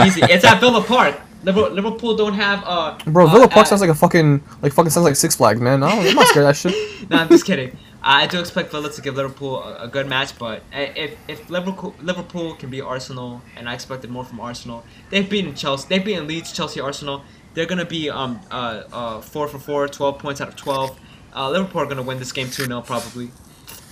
[0.06, 0.22] easy.
[0.24, 1.20] It's at Villa Park.
[1.44, 2.98] Liverpool, Liverpool don't have uh.
[3.06, 5.60] Bro, uh, Villa Park uh, sounds like a fucking like fucking sounds like Six Flags,
[5.60, 5.84] man.
[5.84, 7.10] I don't, I'm not scared of that shit.
[7.10, 7.76] no, I'm just kidding.
[8.04, 11.96] I do expect Villa to give Liverpool a, a good match, but if if Liverpool
[12.02, 16.28] Liverpool can beat Arsenal, and I expected more from Arsenal, they've beaten Chelsea, they've beaten
[16.28, 17.24] Leeds, Chelsea, Arsenal.
[17.54, 20.98] They're gonna be um uh, uh four for four, 12 points out of twelve.
[21.36, 23.32] Uh, Liverpool are gonna win this game two 0 probably.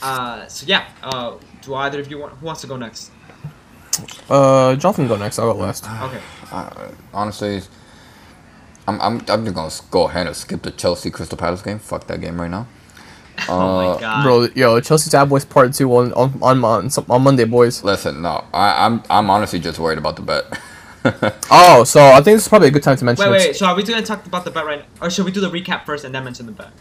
[0.02, 0.88] Uh, so yeah.
[1.04, 2.34] Uh, do either of you want?
[2.38, 3.12] Who wants to go next?
[4.30, 5.40] Uh, Jonathan, go next.
[5.40, 5.86] I'll go last.
[5.86, 6.22] Okay.
[6.52, 7.62] Uh, honestly,
[8.88, 11.80] I'm, I'm, I'm just gonna go ahead and skip the Chelsea Crystal Palace game.
[11.80, 12.66] Fuck that game right now.
[13.50, 14.24] oh Uh, my god.
[14.24, 17.84] Bro, yo, Chelsea's Tab Boys Part Two on on on on, on Monday, boys.
[17.84, 20.46] Listen, no, I, I'm I'm honestly just worried about the bet.
[21.52, 23.48] Oh, so I think this is probably a good time to mention Wait, it.
[23.50, 23.56] wait.
[23.56, 25.50] So are we gonna talk about the bet right now, or should we do the
[25.50, 26.72] recap first and then mention the bet?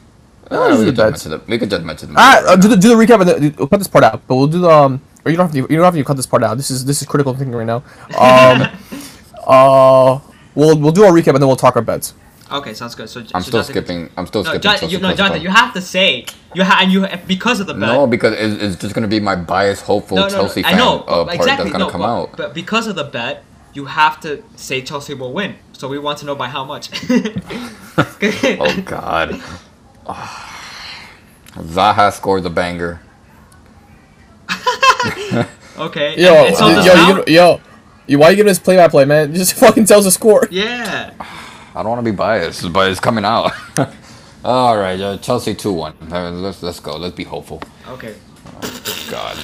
[0.50, 2.40] No, Uh, this we, the could just mention the, we could just mention the Ah,
[2.40, 4.20] bet uh, do the do the recap and then we'll cut this part out.
[4.26, 5.00] But we'll do the um.
[5.24, 5.58] Or you don't have to.
[5.72, 6.56] You don't have to cut this part out.
[6.56, 7.82] This is this is critical thinking right now.
[8.18, 8.68] Um.
[9.46, 10.20] uh.
[10.54, 12.14] We'll we'll do our recap and then we'll talk our bets.
[12.50, 13.08] Okay, sounds good.
[13.10, 14.10] So I'm so still Jonathan- skipping.
[14.16, 14.62] I'm still No, skipping.
[14.62, 17.66] John, you, no, Crystal Jonathan, you have to say you have and you because of
[17.66, 17.82] the bet.
[17.82, 20.74] No, because it's, it's just gonna be my biased, hopeful no, no, Chelsea no, fan
[20.74, 21.64] I know uh, but part exactly.
[21.64, 22.36] that's gonna no, come but, out.
[22.38, 25.56] but because of the bet, you have to say Chelsea will win.
[25.72, 26.90] So we want to know by how much.
[28.60, 29.30] Oh God.
[31.56, 33.00] Zaha scores a banger.
[35.78, 36.16] okay.
[36.16, 37.60] Yo, and, and so yo, does yo, yo,
[38.06, 39.34] you, why you giving us play by play, man?
[39.34, 40.46] Just fucking tells the score.
[40.50, 41.12] Yeah.
[41.74, 43.52] I don't want to be biased, but it's coming out.
[44.44, 45.94] All right, uh, Chelsea two one.
[46.08, 46.96] Let's let's go.
[46.96, 47.60] Let's be hopeful.
[47.88, 48.14] Okay.
[49.10, 49.36] God.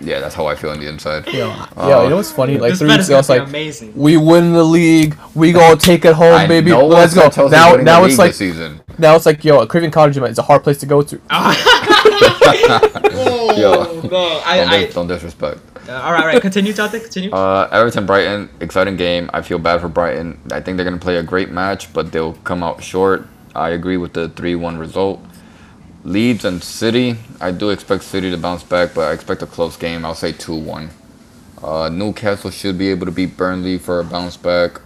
[0.00, 1.26] Yeah, that's how I feel on the inside.
[1.26, 2.58] Yo, yo, you know what's funny?
[2.58, 3.92] Like three weeks ago, I was like, amazing.
[3.96, 5.16] we win the league.
[5.34, 6.70] We gonna take it home, I baby.
[6.70, 7.28] know Let's go.
[7.30, 8.80] Chelsea's Now, now it's like season.
[8.98, 11.20] now it's like yo, a Craven Cottage man, it's a hard place to go to.
[11.30, 12.72] oh,
[13.56, 14.00] Yo.
[14.02, 15.58] no, Don't, I, dis- don't disrespect.
[15.88, 16.42] Uh, all right, all right.
[16.42, 17.00] Continue, Jonathan.
[17.00, 17.30] Continue.
[17.30, 19.30] Uh, Everton Brighton, exciting game.
[19.32, 20.40] I feel bad for Brighton.
[20.50, 23.26] I think they're gonna play a great match, but they'll come out short.
[23.54, 25.20] I agree with the three-one result.
[26.06, 27.16] Leeds and City.
[27.40, 30.04] I do expect City to bounce back, but I expect a close game.
[30.04, 30.90] I'll say two-one.
[31.60, 34.80] Uh, Newcastle should be able to beat Burnley for a bounce back.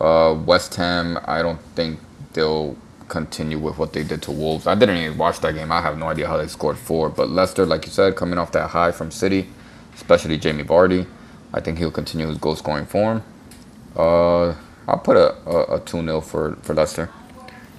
[0.00, 1.16] Uh, West Ham.
[1.26, 2.00] I don't think
[2.32, 4.66] they'll continue with what they did to Wolves.
[4.66, 5.70] I didn't even watch that game.
[5.70, 7.08] I have no idea how they scored four.
[7.08, 9.46] But Leicester, like you said, coming off that high from City,
[9.94, 11.06] especially Jamie Vardy.
[11.54, 13.22] I think he'll continue his goal scoring form.
[13.94, 14.56] Uh,
[14.88, 17.10] I'll put a, a, a 2 0 for, for Leicester.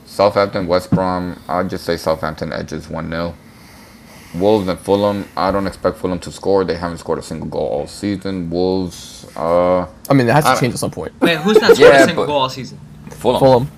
[0.10, 3.36] Southampton, West Brom, I'll just say Southampton edges 1 0.
[4.36, 6.64] Wolves and Fulham, I don't expect Fulham to score.
[6.64, 8.50] They haven't scored a single goal all season.
[8.50, 11.14] Wolves, uh, I mean, it has to I- change at some point.
[11.22, 12.80] Wait, who's not scored Yeah, a single goal all season?
[13.12, 13.40] Fulham.
[13.40, 13.72] Fulham.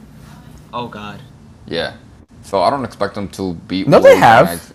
[0.74, 1.20] Oh God.
[1.68, 1.96] Yeah.
[2.44, 3.88] So I don't expect them to beat.
[3.88, 4.74] No, they have.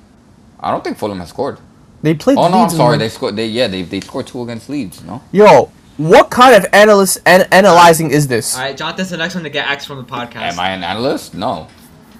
[0.60, 1.58] I, I don't think Fulham has scored.
[2.02, 2.38] They played.
[2.38, 2.98] Oh no, I'm sorry.
[2.98, 3.34] They scored.
[3.36, 5.02] They yeah, they they scored two against Leeds.
[5.02, 5.22] No.
[5.32, 8.54] Yo, what kind of analyst and analyzing is this?
[8.56, 10.52] All right, Jonathan's the next one to get X from the podcast.
[10.52, 11.34] Am I an analyst?
[11.34, 11.68] No.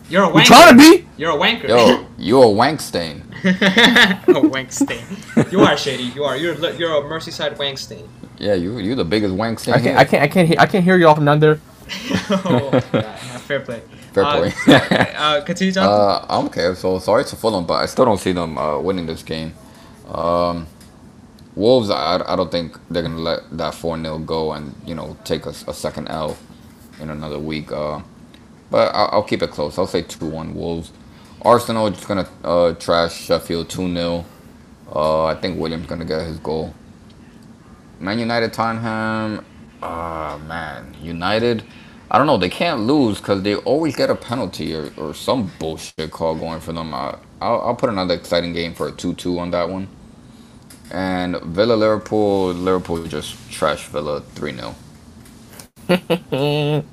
[0.08, 0.46] You're a We wanker.
[0.46, 1.08] trying to be.
[1.16, 1.68] You're a wanker.
[1.68, 3.24] Yo, you're a wank stain.
[3.44, 5.04] a wank stain.
[5.50, 6.04] You are shady.
[6.04, 6.36] You are.
[6.36, 8.08] You're you're a Merseyside wank stain.
[8.38, 9.74] Yeah, you you're the biggest wank stain.
[9.74, 9.86] I can't.
[9.88, 9.98] here.
[9.98, 10.22] I can't.
[10.22, 10.48] I can't.
[10.48, 11.58] Hear, I can't hear you all from down there.
[12.30, 13.82] oh, Yeah, fair play.
[14.12, 15.12] Fair Uh, play.
[15.16, 16.00] uh, continue, Jonathan.
[16.00, 16.72] Uh, I'm okay.
[16.74, 19.54] So sorry to Fulham, but I still don't see them uh, winning this game.
[20.08, 20.66] Um,
[21.56, 25.16] Wolves, I, I don't think they're gonna let that four 0 go and you know
[25.24, 26.36] take a, a second L
[27.00, 27.72] in another week.
[27.72, 28.02] Uh,
[28.70, 29.78] but I'll, I'll keep it close.
[29.78, 30.92] I'll say two one Wolves.
[31.42, 34.26] Arsenal just gonna uh, trash Sheffield two 0
[34.94, 36.74] uh, I think Willian's gonna get his goal.
[38.00, 39.44] Man United Tottenham.
[39.82, 41.64] Ah man, United.
[42.10, 42.38] I don't know.
[42.38, 46.60] They can't lose because they always get a penalty or, or some bullshit call going
[46.60, 46.94] for them.
[46.94, 49.88] I, I'll, I'll put another exciting game for a 2 2 on that one.
[50.90, 52.52] And Villa Liverpool.
[52.52, 54.74] Liverpool just trash Villa 3 0.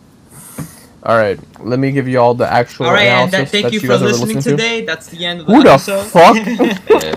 [1.06, 3.74] All right, let me give you all the actual All right, and that, thank that
[3.74, 4.50] you you for guys listening listening to.
[4.52, 4.86] today.
[4.86, 6.38] That's the end of the Who the fuck?
[7.04, 7.16] Yeah.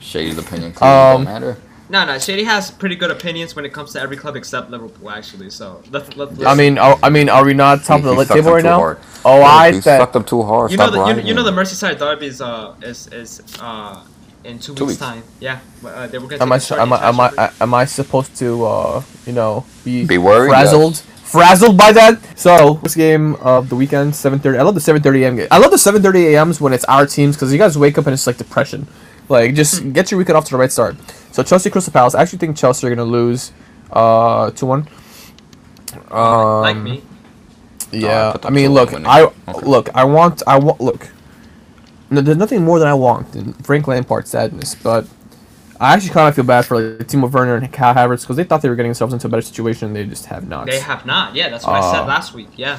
[0.00, 1.56] Shady's opinion clearly Um, don't matter.
[1.88, 5.08] No, no, Shady has pretty good opinions when it comes to every club except Liverpool,
[5.10, 5.50] actually.
[5.50, 6.44] So let's let's.
[6.44, 8.64] I mean, are, I mean, are we not top He- of the sucked table right
[8.64, 8.78] now?
[8.78, 8.98] hard.
[9.24, 10.12] Oh, He I sucked bet.
[10.12, 10.70] them too hard.
[10.70, 11.52] you know Stop the you, know- you know the.
[11.52, 14.02] Merseyside derby is uh is is uh
[14.46, 15.00] in two, Two weeks, weeks.
[15.00, 15.22] time.
[15.40, 17.74] Yeah, uh, they were gonna Am take I a start am I am I am
[17.74, 22.20] I supposed to uh you know be Be worried, frazzled frazzled by that?
[22.38, 24.58] So this game of the weekend, 7:30.
[24.58, 25.36] I love the 7:30 a.m.
[25.36, 25.48] game.
[25.50, 28.14] I love the 7:30 a.m.s when it's our teams because you guys wake up and
[28.14, 28.86] it's like depression.
[29.28, 29.92] Like just Hmm.
[29.92, 30.96] get your weekend off to the right start.
[31.32, 32.14] So Chelsea Crystal Palace.
[32.14, 33.52] I actually think Chelsea are gonna lose,
[33.92, 34.86] uh, two one.
[36.10, 37.02] Um, like me.
[37.92, 38.92] Yeah, put I them mean, look.
[38.94, 39.66] I Okay.
[39.66, 41.08] look, I want, I want, look.
[42.10, 45.06] No, there's nothing more than I want than Frank Lampard sadness, but
[45.80, 48.44] I actually kind of feel bad for like Timo Werner and Kai Havertz because they
[48.44, 49.88] thought they were getting themselves into a better situation.
[49.88, 50.66] And They just have not.
[50.66, 51.34] They have not.
[51.34, 52.48] Yeah, that's what I said Uh, last week.
[52.56, 52.76] Yeah.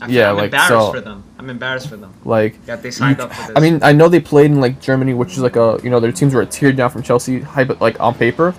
[0.00, 1.24] Feel- yeah, I'm like, embarrassed so- for them.
[1.38, 2.12] I'm embarrassed for them.
[2.24, 2.64] like.
[2.66, 3.52] That they signed you- up for this.
[3.56, 6.00] I mean, I know they played in like Germany, which is like a you know
[6.00, 8.54] their teams were a tier down from Chelsea, high, but like on paper,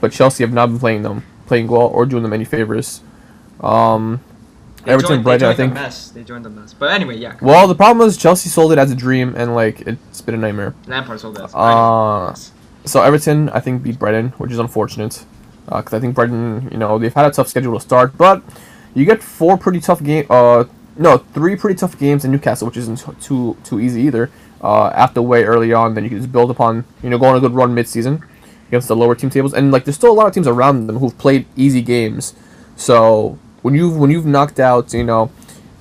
[0.00, 3.00] but Chelsea have not been playing them, playing well or doing them any favors.
[3.60, 4.20] Um,
[4.86, 6.08] they Everton, joined, Brighton, they I joined think- the mess.
[6.10, 6.72] They joined the mess.
[6.74, 7.36] But anyway, yeah.
[7.42, 10.38] well, the problem is Chelsea sold it as a dream, and like it's been a
[10.38, 10.74] nightmare.
[10.86, 11.52] Lampard sold us.
[11.54, 12.34] Uh,
[12.84, 15.24] So Everton, I think, beat Brighton, which is unfortunate,
[15.66, 18.42] because I think Brighton, you know, they've had a tough schedule to start, but
[18.94, 20.64] you get four pretty tough game, uh,
[20.96, 24.30] no, three pretty tough games in Newcastle, which isn't too too easy either.
[24.62, 27.36] Uh, after way early on, then you can just build upon, you know, go on
[27.36, 28.22] a good run mid-season
[28.68, 30.98] against the lower team tables, and like there's still a lot of teams around them
[30.98, 32.34] who've played easy games.
[32.76, 35.28] So when you have when you've knocked out, you know,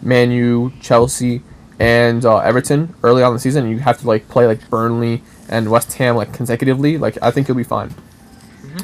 [0.01, 1.43] Man U, Chelsea,
[1.79, 5.21] and uh, Everton early on in the season, you have to like play like Burnley
[5.49, 6.97] and West Ham like consecutively.
[6.97, 7.93] Like I think you'll be fine.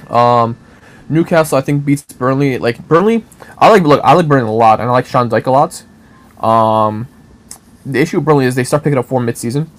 [0.08, 0.56] Um,
[1.10, 2.60] Newcastle I think beats Burnley.
[2.60, 3.26] Like Burnley,
[3.58, 5.84] I like look I like Burnley a lot, and I like Sean Dyche a lot.
[6.48, 7.08] Um,
[7.84, 9.72] the issue with Burnley is they start picking up form mid-season.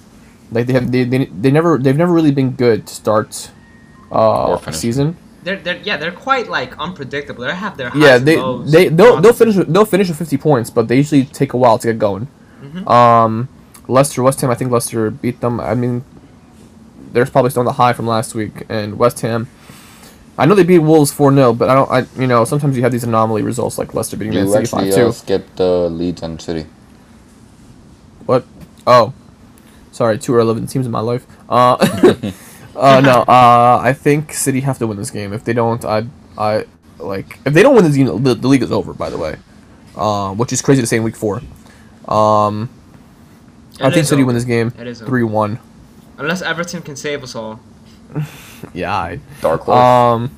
[0.51, 3.53] Like they have they, they, they never they've never really been good to start
[4.11, 5.17] uh, season.
[5.45, 7.45] They're, they're yeah they're quite like unpredictable.
[7.45, 8.37] They have their highs Yeah, they
[8.71, 11.57] they they'll, they'll finish with- they'll finish with fifty points, but they usually take a
[11.57, 12.29] while to get going.
[12.63, 12.89] Mhm.
[12.89, 13.49] Um,
[13.89, 14.51] Leicester, West Ham.
[14.51, 15.59] I think Leicester beat them.
[15.61, 16.05] I mean,
[17.13, 19.49] they're probably still on the high from last week, and West Ham.
[20.39, 21.91] I know they beat Wolves four 0 but I don't.
[21.91, 24.67] I you know sometimes you have these anomaly results like Leicester beating Man You City
[24.67, 25.09] five actually two.
[25.09, 26.67] uh, skipped uh, Leeds and City.
[28.27, 28.45] What?
[28.87, 29.13] Oh,
[29.91, 31.27] sorry, two irrelevant teams in my life.
[31.49, 31.77] Uh,
[32.77, 33.23] uh no.
[33.23, 35.33] Uh, I think City have to win this game.
[35.33, 36.05] If they don't, I
[36.39, 36.65] I
[36.99, 38.93] like if they don't win this game, the, the league is over.
[38.93, 39.37] By the way,
[39.97, 41.41] uh, which is crazy to say in week four.
[42.09, 42.69] Um,
[43.81, 44.27] I think City over.
[44.27, 45.09] win this game It is over.
[45.09, 45.59] three one.
[46.19, 47.61] Unless Everton can save us all.
[48.75, 48.95] Yeah.
[48.97, 49.77] I, Dark horse.
[49.77, 50.37] um,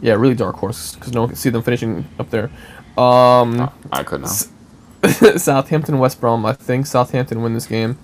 [0.00, 2.50] yeah, really dark horse because no one can see them finishing up there.
[2.96, 4.46] Um, I could not.
[5.40, 6.46] Southampton, West Brom.
[6.46, 7.98] I think Southampton win this game.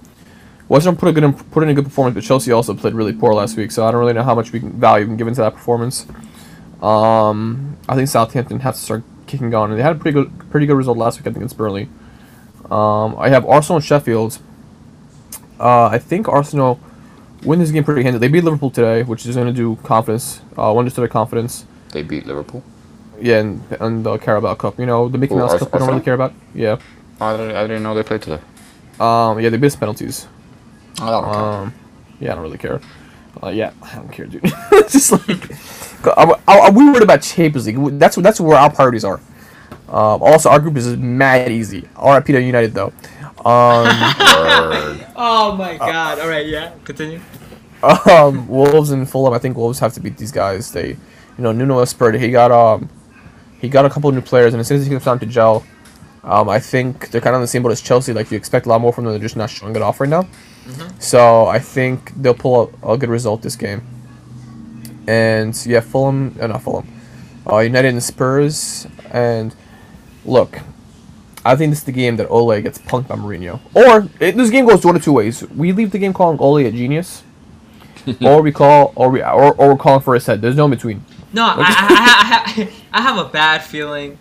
[0.68, 3.12] West Brom put a good put in a good performance, but Chelsea also played really
[3.12, 5.16] poor last week, so I don't really know how much we can value we can
[5.16, 6.06] give into that performance.
[6.82, 10.50] Um, I think Southampton has to start kicking on, and they had a pretty good
[10.50, 11.22] pretty good result last week.
[11.22, 11.88] I think against Burnley.
[12.70, 14.38] Um, I have Arsenal and Sheffield.
[15.58, 16.78] Uh, I think Arsenal
[17.42, 18.26] win this game pretty handily.
[18.26, 20.40] They beat Liverpool today, which is going to do confidence.
[20.56, 21.64] Uh, wonders to their confidence.
[21.92, 22.62] They beat Liverpool.
[23.20, 24.78] Yeah, and, and the Carabao Cup.
[24.78, 25.74] You know, the Mickey Who, Mouse Ars- Cup.
[25.74, 26.34] I don't really care about.
[26.54, 26.78] Yeah.
[27.20, 28.40] I didn't, I didn't know they played today.
[29.00, 30.28] Um, yeah, they us penalties.
[31.00, 31.44] I don't care.
[31.44, 31.74] Um,
[32.20, 32.80] yeah, I don't really care.
[33.42, 34.42] Uh, yeah, I don't care, dude.
[34.88, 35.50] just like,
[36.18, 37.98] are, are, are we worried about Champions League?
[37.98, 39.20] That's that's where our priorities are.
[39.88, 41.88] Um, also, our group is mad easy.
[42.02, 42.92] RIP to United though.
[43.44, 43.86] Um,
[45.16, 46.18] Oh my god.
[46.20, 46.72] All right, yeah.
[46.84, 47.20] Continue.
[47.82, 49.32] um, Wolves and Fulham.
[49.34, 50.72] I think Wolves have to beat these guys.
[50.72, 50.96] They, you
[51.38, 52.18] know, Nuno Espirito.
[52.18, 52.88] He got um,
[53.60, 55.26] he got a couple of new players, and as soon as he comes down to
[55.26, 55.64] gel,
[56.24, 58.12] um, I think they're kind of on the same boat as Chelsea.
[58.12, 59.12] Like you expect a lot more from them.
[59.12, 60.26] They're just not showing it off right now.
[60.98, 63.82] So I think they'll pull a, a good result this game.
[65.06, 66.86] And yeah, Fulham, uh, not Fulham,
[67.50, 68.86] uh, United and Spurs.
[69.10, 69.54] And
[70.24, 70.58] look,
[71.44, 73.60] I think this is the game that Ole gets punked by Mourinho.
[73.74, 75.48] Or it, this game goes one of two ways.
[75.50, 77.22] We leave the game calling Ole a genius,
[78.20, 80.42] or we call, or we, or, or we're calling for his head.
[80.42, 81.04] There's no in between.
[81.32, 84.18] No, I, I, I, I, I have a bad feeling.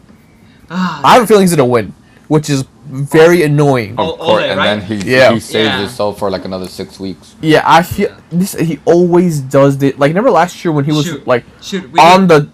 [0.69, 1.93] Ah, I have a feeling he's gonna win,
[2.27, 3.95] which is very annoying.
[3.97, 4.79] Oh, Of course, Ole, and right?
[4.79, 5.33] then he, Yeah.
[5.33, 5.79] he saved Yeah.
[5.81, 7.35] himself for like another six weeks.
[7.41, 8.53] Yeah, I feel this.
[8.53, 9.97] He always does this.
[9.97, 11.27] Like remember last year when he was Shoot.
[11.27, 12.49] like shoot, we on need, the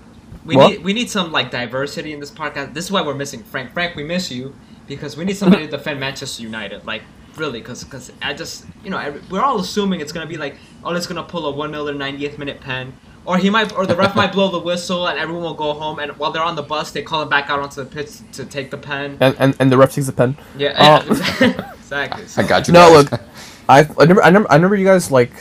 [0.46, 0.72] we what?
[0.72, 2.74] need we need some like diversity in this podcast.
[2.74, 3.74] This is why we're missing Frank.
[3.74, 4.54] Frank, we miss you
[4.88, 6.86] because we need somebody to defend Manchester United.
[6.86, 7.04] Like
[7.38, 10.58] really, because because I just you know every, we're all assuming it's gonna be like
[10.84, 12.93] oh it's gonna pull a one 0 90th minute pen.
[13.25, 15.99] Or he might, or the ref might blow the whistle, and everyone will go home.
[15.99, 18.43] And while they're on the bus, they call him back out onto the pitch to
[18.45, 19.17] take the pen.
[19.21, 20.36] and, and, and the ref takes the pen.
[20.57, 21.03] Yeah, Uh,
[21.39, 22.25] yeah exactly.
[22.43, 22.73] I got you.
[22.73, 23.12] No, guys.
[23.12, 23.21] look,
[23.69, 25.31] I I remember I remember I remember you guys like,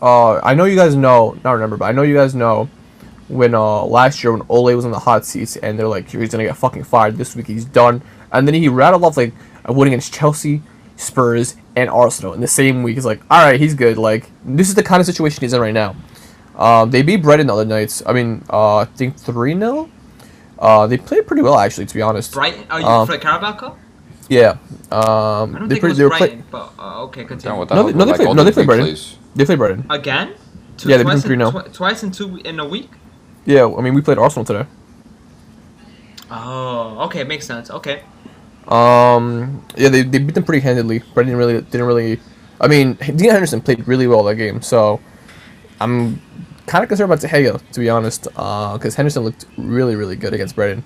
[0.00, 2.68] uh, I know you guys know, not remember, but I know you guys know
[3.28, 6.30] when uh last year when Ole was on the hot seats and they're like he's
[6.30, 9.32] gonna get fucking fired this week he's done and then he rattled off like
[9.64, 10.60] a win against Chelsea,
[10.96, 12.96] Spurs, and Arsenal in the same week.
[12.96, 13.96] He's like, all right, he's good.
[13.96, 15.96] Like this is the kind of situation he's in right now.
[16.56, 18.02] Um, they beat Brighton the other nights.
[18.06, 19.88] I mean, uh, I think three 0
[20.58, 22.32] Uh, they played pretty well actually, to be honest.
[22.32, 22.64] Brighton?
[22.70, 23.78] Are you Um, for the Carabao Cup?
[24.28, 24.56] Yeah.
[24.90, 24.96] I
[25.42, 27.58] Um, don't they think pretty, it was they were play, Brighton, but uh, okay, continue.
[27.58, 28.86] what the No, they- no, they Like, played- all no, they played Brighton.
[28.86, 29.16] plays.
[29.34, 29.84] they played Brighton.
[29.90, 30.30] Again?
[30.78, 31.50] Two, Yeah, they beat twice in, 3-0.
[31.50, 32.90] twi- twice in two in a week.
[33.44, 34.66] Yeah, I mean we played Arsenal today.
[36.30, 37.70] Oh, okay, makes sense.
[37.70, 38.00] Okay.
[38.68, 41.02] Um, yeah, they, they beat them pretty handedly.
[41.12, 42.20] Brighton really didn't really.
[42.60, 45.00] I mean, Dean Henderson played really well that game, so
[45.84, 46.20] I'm
[46.66, 50.56] kind of concerned about De to be honest, because Henderson looked really really good against
[50.56, 50.82] Brighton.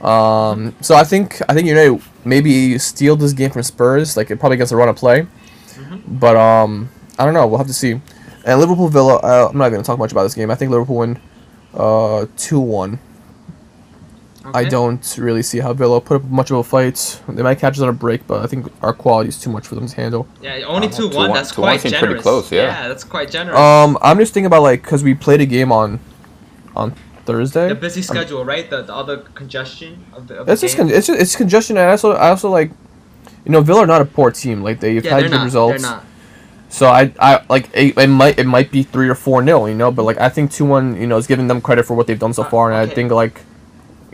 [0.00, 4.38] Um, so I think I think United maybe steal this game from Spurs, like it
[4.38, 5.26] probably gets a run of play,
[6.06, 7.46] but um, I don't know.
[7.46, 8.00] We'll have to see.
[8.44, 10.50] And Liverpool Villa, uh, I'm not going to talk much about this game.
[10.50, 11.18] I think Liverpool win
[11.74, 13.00] uh two one.
[14.54, 17.20] I don't really see how Villa put up much of a fight.
[17.28, 19.66] They might catch us on a break, but I think our quality is too much
[19.66, 20.26] for them to handle.
[20.42, 21.32] Yeah, only Uh, two 2-1 one.
[21.32, 22.10] That's 2-1 quite seems generous.
[22.10, 22.62] pretty close, yeah.
[22.82, 23.58] Yeah, that's quite generous.
[23.58, 26.00] Um, I'm just thinking about like because we played a game on
[26.74, 27.68] on Thursday.
[27.68, 28.68] the busy Um, schedule, right?
[28.70, 30.34] The, the other congestion of the.
[30.40, 30.86] Of the It's just game.
[30.88, 32.70] con- it's just, it's congestion, and I also I also like,
[33.44, 34.62] you know, Villa are not a poor team.
[34.62, 35.44] Like they've yeah, had they're good not.
[35.44, 35.82] results.
[35.82, 36.04] They're not.
[36.68, 39.74] So I I like it, it might it might be three or four nil, you
[39.74, 42.06] know, but like I think two one, you know, is giving them credit for what
[42.06, 43.40] they've done so Uh, far, and I think like,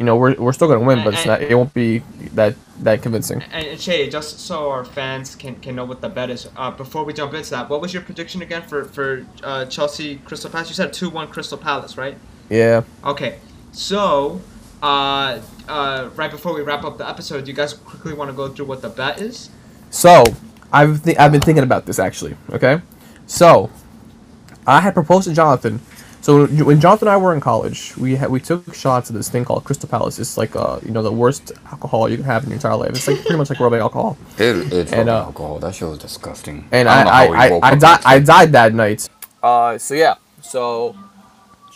[0.02, 2.02] you know, we're, we're still gonna win, but And- not it won't be
[2.34, 3.40] that that convincing.
[3.52, 6.72] And, and Shay, just so our fans can, can know what the bet is, uh,
[6.72, 10.50] before we jump into that, what was your prediction again for for uh, Chelsea Crystal
[10.50, 10.68] Palace?
[10.70, 12.16] You said two one Crystal Palace, right?
[12.50, 12.82] Yeah.
[13.04, 13.38] Okay,
[13.70, 14.40] so
[14.82, 15.38] uh,
[15.68, 18.48] uh, right before we wrap up the episode, do you guys quickly want to go
[18.48, 19.50] through what the bet is?
[19.90, 20.24] So
[20.72, 22.34] I've th- I've been thinking about this actually.
[22.50, 22.80] Okay,
[23.26, 23.70] so
[24.66, 25.78] I had proposed to Jonathan.
[26.22, 29.16] So when when Jonathan and I were in college, we had we took shots of
[29.16, 30.18] this thing called Crystal Palace.
[30.20, 32.90] It's like uh you know the worst alcohol you can have in your entire life.
[32.90, 34.16] It's like pretty much like rubbing alcohol.
[34.38, 35.58] It, it's And, rubbing uh, alcohol.
[35.58, 36.68] That shit was disgusting.
[36.72, 39.08] And don't I I I, I, up died I died that night.
[39.42, 40.96] Uh so yeah so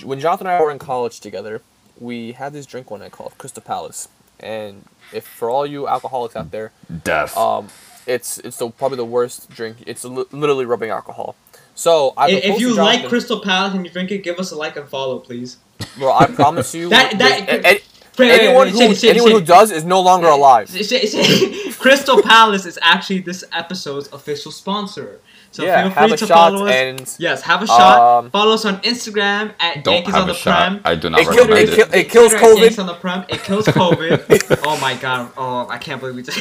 [0.05, 1.63] when Jonathan and I were in college together,
[1.99, 4.09] we had this drink one night called Crystal Palace.
[4.39, 6.73] And if for all you alcoholics out there,
[7.05, 7.37] Death.
[7.37, 7.69] um,
[8.07, 9.79] it's it's the, probably the worst drink.
[9.87, 11.37] It's li- literally rubbing alcohol.
[11.77, 14.39] So I if, if you to like Jonathan- Crystal Palace and you drink it, give
[14.41, 15.59] us a like and follow, please.
[15.99, 17.81] bro, I promise you, That- that- a- a-
[18.19, 19.47] Wait, wait, anyone wait, who shake, shake, anyone who shake.
[19.47, 20.69] does is no longer alive.
[21.79, 25.21] Crystal Palace is actually this episode's official sponsor.
[25.51, 26.73] So yeah, feel have free a to shot follow us.
[26.75, 28.19] and yes, have a shot.
[28.25, 30.69] Um, follow us on Instagram at Don't Yankees on the shot.
[30.71, 30.81] Prem.
[30.87, 31.75] I do not It kill- recommend it it.
[31.77, 32.81] kill- it kills Twitter Yankees COVID.
[32.81, 33.25] on the Prem.
[33.29, 34.63] It kills COVID.
[34.67, 35.33] oh my god.
[35.37, 36.39] Oh, I can't believe we just.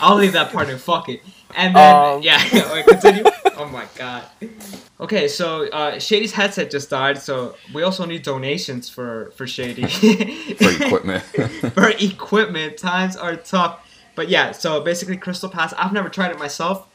[0.00, 0.78] I'll leave that part in.
[0.78, 1.22] Fuck it.
[1.54, 2.42] And then Um, yeah,
[2.72, 3.24] Wait, continue.
[3.60, 4.24] oh my god.
[5.00, 9.86] Okay, so uh, Shady's headset just died, so we also need donations for for Shady.
[10.56, 11.22] For equipment.
[11.74, 12.76] for equipment.
[12.78, 13.80] Times are tough.
[14.14, 15.74] But yeah, so basically Crystal Pass.
[15.74, 16.86] I've never tried it myself.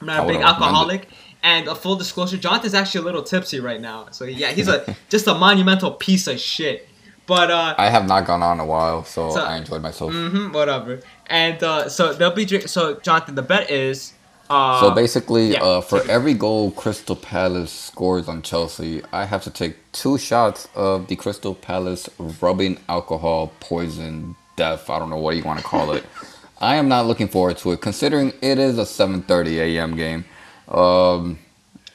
[0.00, 1.08] I'm not I a big alcoholic.
[1.42, 4.08] And a full disclosure, Jonathan's actually a little tipsy right now.
[4.12, 6.88] So yeah, he's a just a monumental piece of shit.
[7.26, 10.12] But uh I have not gone on a while, so, So- I enjoyed myself.
[10.12, 11.00] hmm whatever.
[11.26, 14.13] And uh so they'll be drink so Jonathan, the bet is
[14.50, 19.44] uh So basically, yeah, uh, for every goal Crystal Palace scores on Chelsea, I have
[19.44, 24.90] to take two shots of the Crystal Palace rubbing alcohol poison death.
[24.90, 26.06] I don't know what you want to call it.
[26.60, 29.96] I am not looking forward to it, considering it is a 7:30 a.m.
[29.96, 30.26] game.
[30.68, 31.38] Um,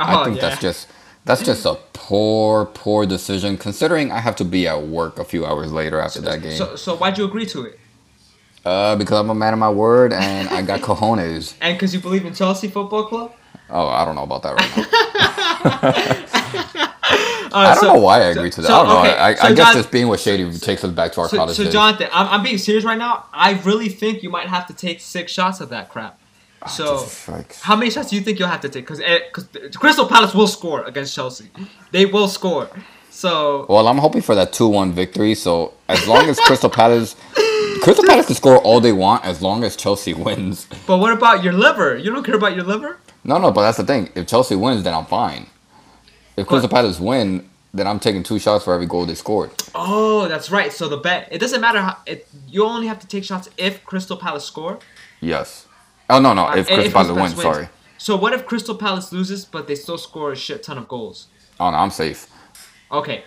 [0.04, 0.42] I Oh, think yeah.
[0.42, 0.90] that's just
[1.26, 3.58] that's just a poor, poor decision.
[3.58, 6.68] Considering I have to be at work a few hours later after that game.
[6.68, 7.80] So so why'd you agree to it?
[8.66, 11.54] Uh, because I'm a man of my word and I got cojones.
[11.62, 13.34] And because you believe in Chelsea Football Club?
[13.70, 15.90] Oh, I don't know about that right now.
[17.52, 18.68] Uh, I don't so- know why I agreed to that.
[18.68, 19.00] so- I don't know.
[19.02, 21.30] okay, I, I, so I guess just being with Shady takes us back to our
[21.30, 21.74] So, college so days.
[21.74, 23.26] Jonathan, I'm, I'm being serious right now.
[23.34, 26.20] I really think you might have to take six shots of that crap.
[26.70, 28.86] So, Jesus how many shots do you think you'll have to take?
[28.86, 31.50] Because Crystal Palace will score against Chelsea.
[31.92, 32.70] They will score.
[33.24, 35.36] So, Well, I'm hoping for that 2-1 victory.
[35.36, 37.18] So as long as Crystal Palace,
[37.82, 40.68] Crystal Palace can score all they want as long as Chelsea wins.
[40.88, 41.98] but what about your liver?
[41.98, 42.98] You don't care about your liver?
[43.26, 44.10] No, no, but that's the thing.
[44.16, 45.48] If Chelsea wins, then I'm fine.
[46.38, 49.52] If Crystal Palace win, then I'm taking two shots for every goal they scored.
[49.76, 50.72] Oh, that's right.
[50.72, 52.26] So the bet it doesn't matter how it.
[52.48, 54.80] You only have to take shots if Crystal Palace score.
[55.20, 55.68] Yes.
[56.10, 56.46] Oh no, no.
[56.46, 57.68] Uh, If Crystal Palace wins, sorry.
[57.98, 61.28] So what if Crystal Palace loses, but they still score a shit ton of goals?
[61.60, 62.26] Oh no, I'm safe.
[62.92, 63.24] Okay.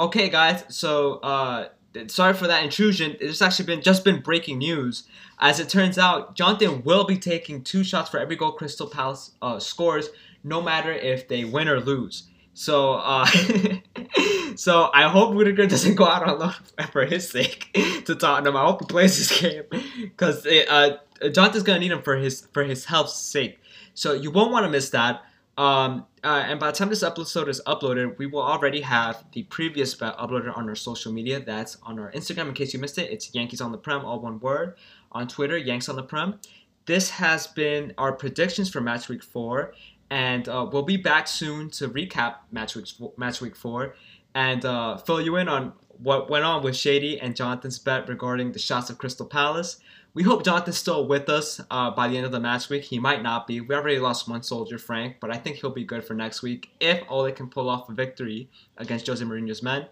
[0.00, 0.64] Okay, guys.
[0.68, 1.68] So, uh,
[2.08, 3.16] sorry for that intrusion.
[3.20, 5.04] It's actually been just been breaking news.
[5.38, 9.32] As it turns out, Jonathan will be taking two shots for every goal Crystal Palace
[9.42, 10.10] uh, scores
[10.44, 12.24] no matter if they win or lose.
[12.54, 13.26] So, uh,
[14.56, 16.54] so I hope Rudiger doesn't go out on loan
[16.92, 17.72] for his sake
[18.06, 18.56] to Tottenham.
[18.56, 19.62] I hope he plays this game
[20.00, 20.98] because uh,
[21.32, 23.58] Jonathan's gonna need him for his for his health's sake.
[23.94, 25.22] So you won't want to miss that.
[25.58, 29.42] Um, uh, and by the time this episode is uploaded, we will already have the
[29.44, 31.40] previous bet uploaded on our social media.
[31.40, 32.48] That's on our Instagram.
[32.48, 34.76] In case you missed it, it's Yankees on the Prem, all one word.
[35.12, 36.38] On Twitter, Yanks on the Prem.
[36.86, 39.74] This has been our predictions for match week four,
[40.10, 42.86] and uh, we'll be back soon to recap match week
[43.16, 43.94] match week four,
[44.34, 48.52] and uh, fill you in on what went on with Shady and Jonathan's bet regarding
[48.52, 49.78] the shots of Crystal Palace.
[50.14, 52.84] We hope Jonathan's still with us uh, by the end of the match week.
[52.84, 53.62] He might not be.
[53.62, 56.70] We already lost one soldier, Frank, but I think he'll be good for next week
[56.80, 59.86] if Ole can pull off a victory against Jose Mourinho's men.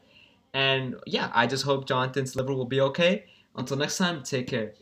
[0.52, 3.24] And yeah, I just hope Jonathan's liver will be okay.
[3.56, 4.74] Until next time, take care.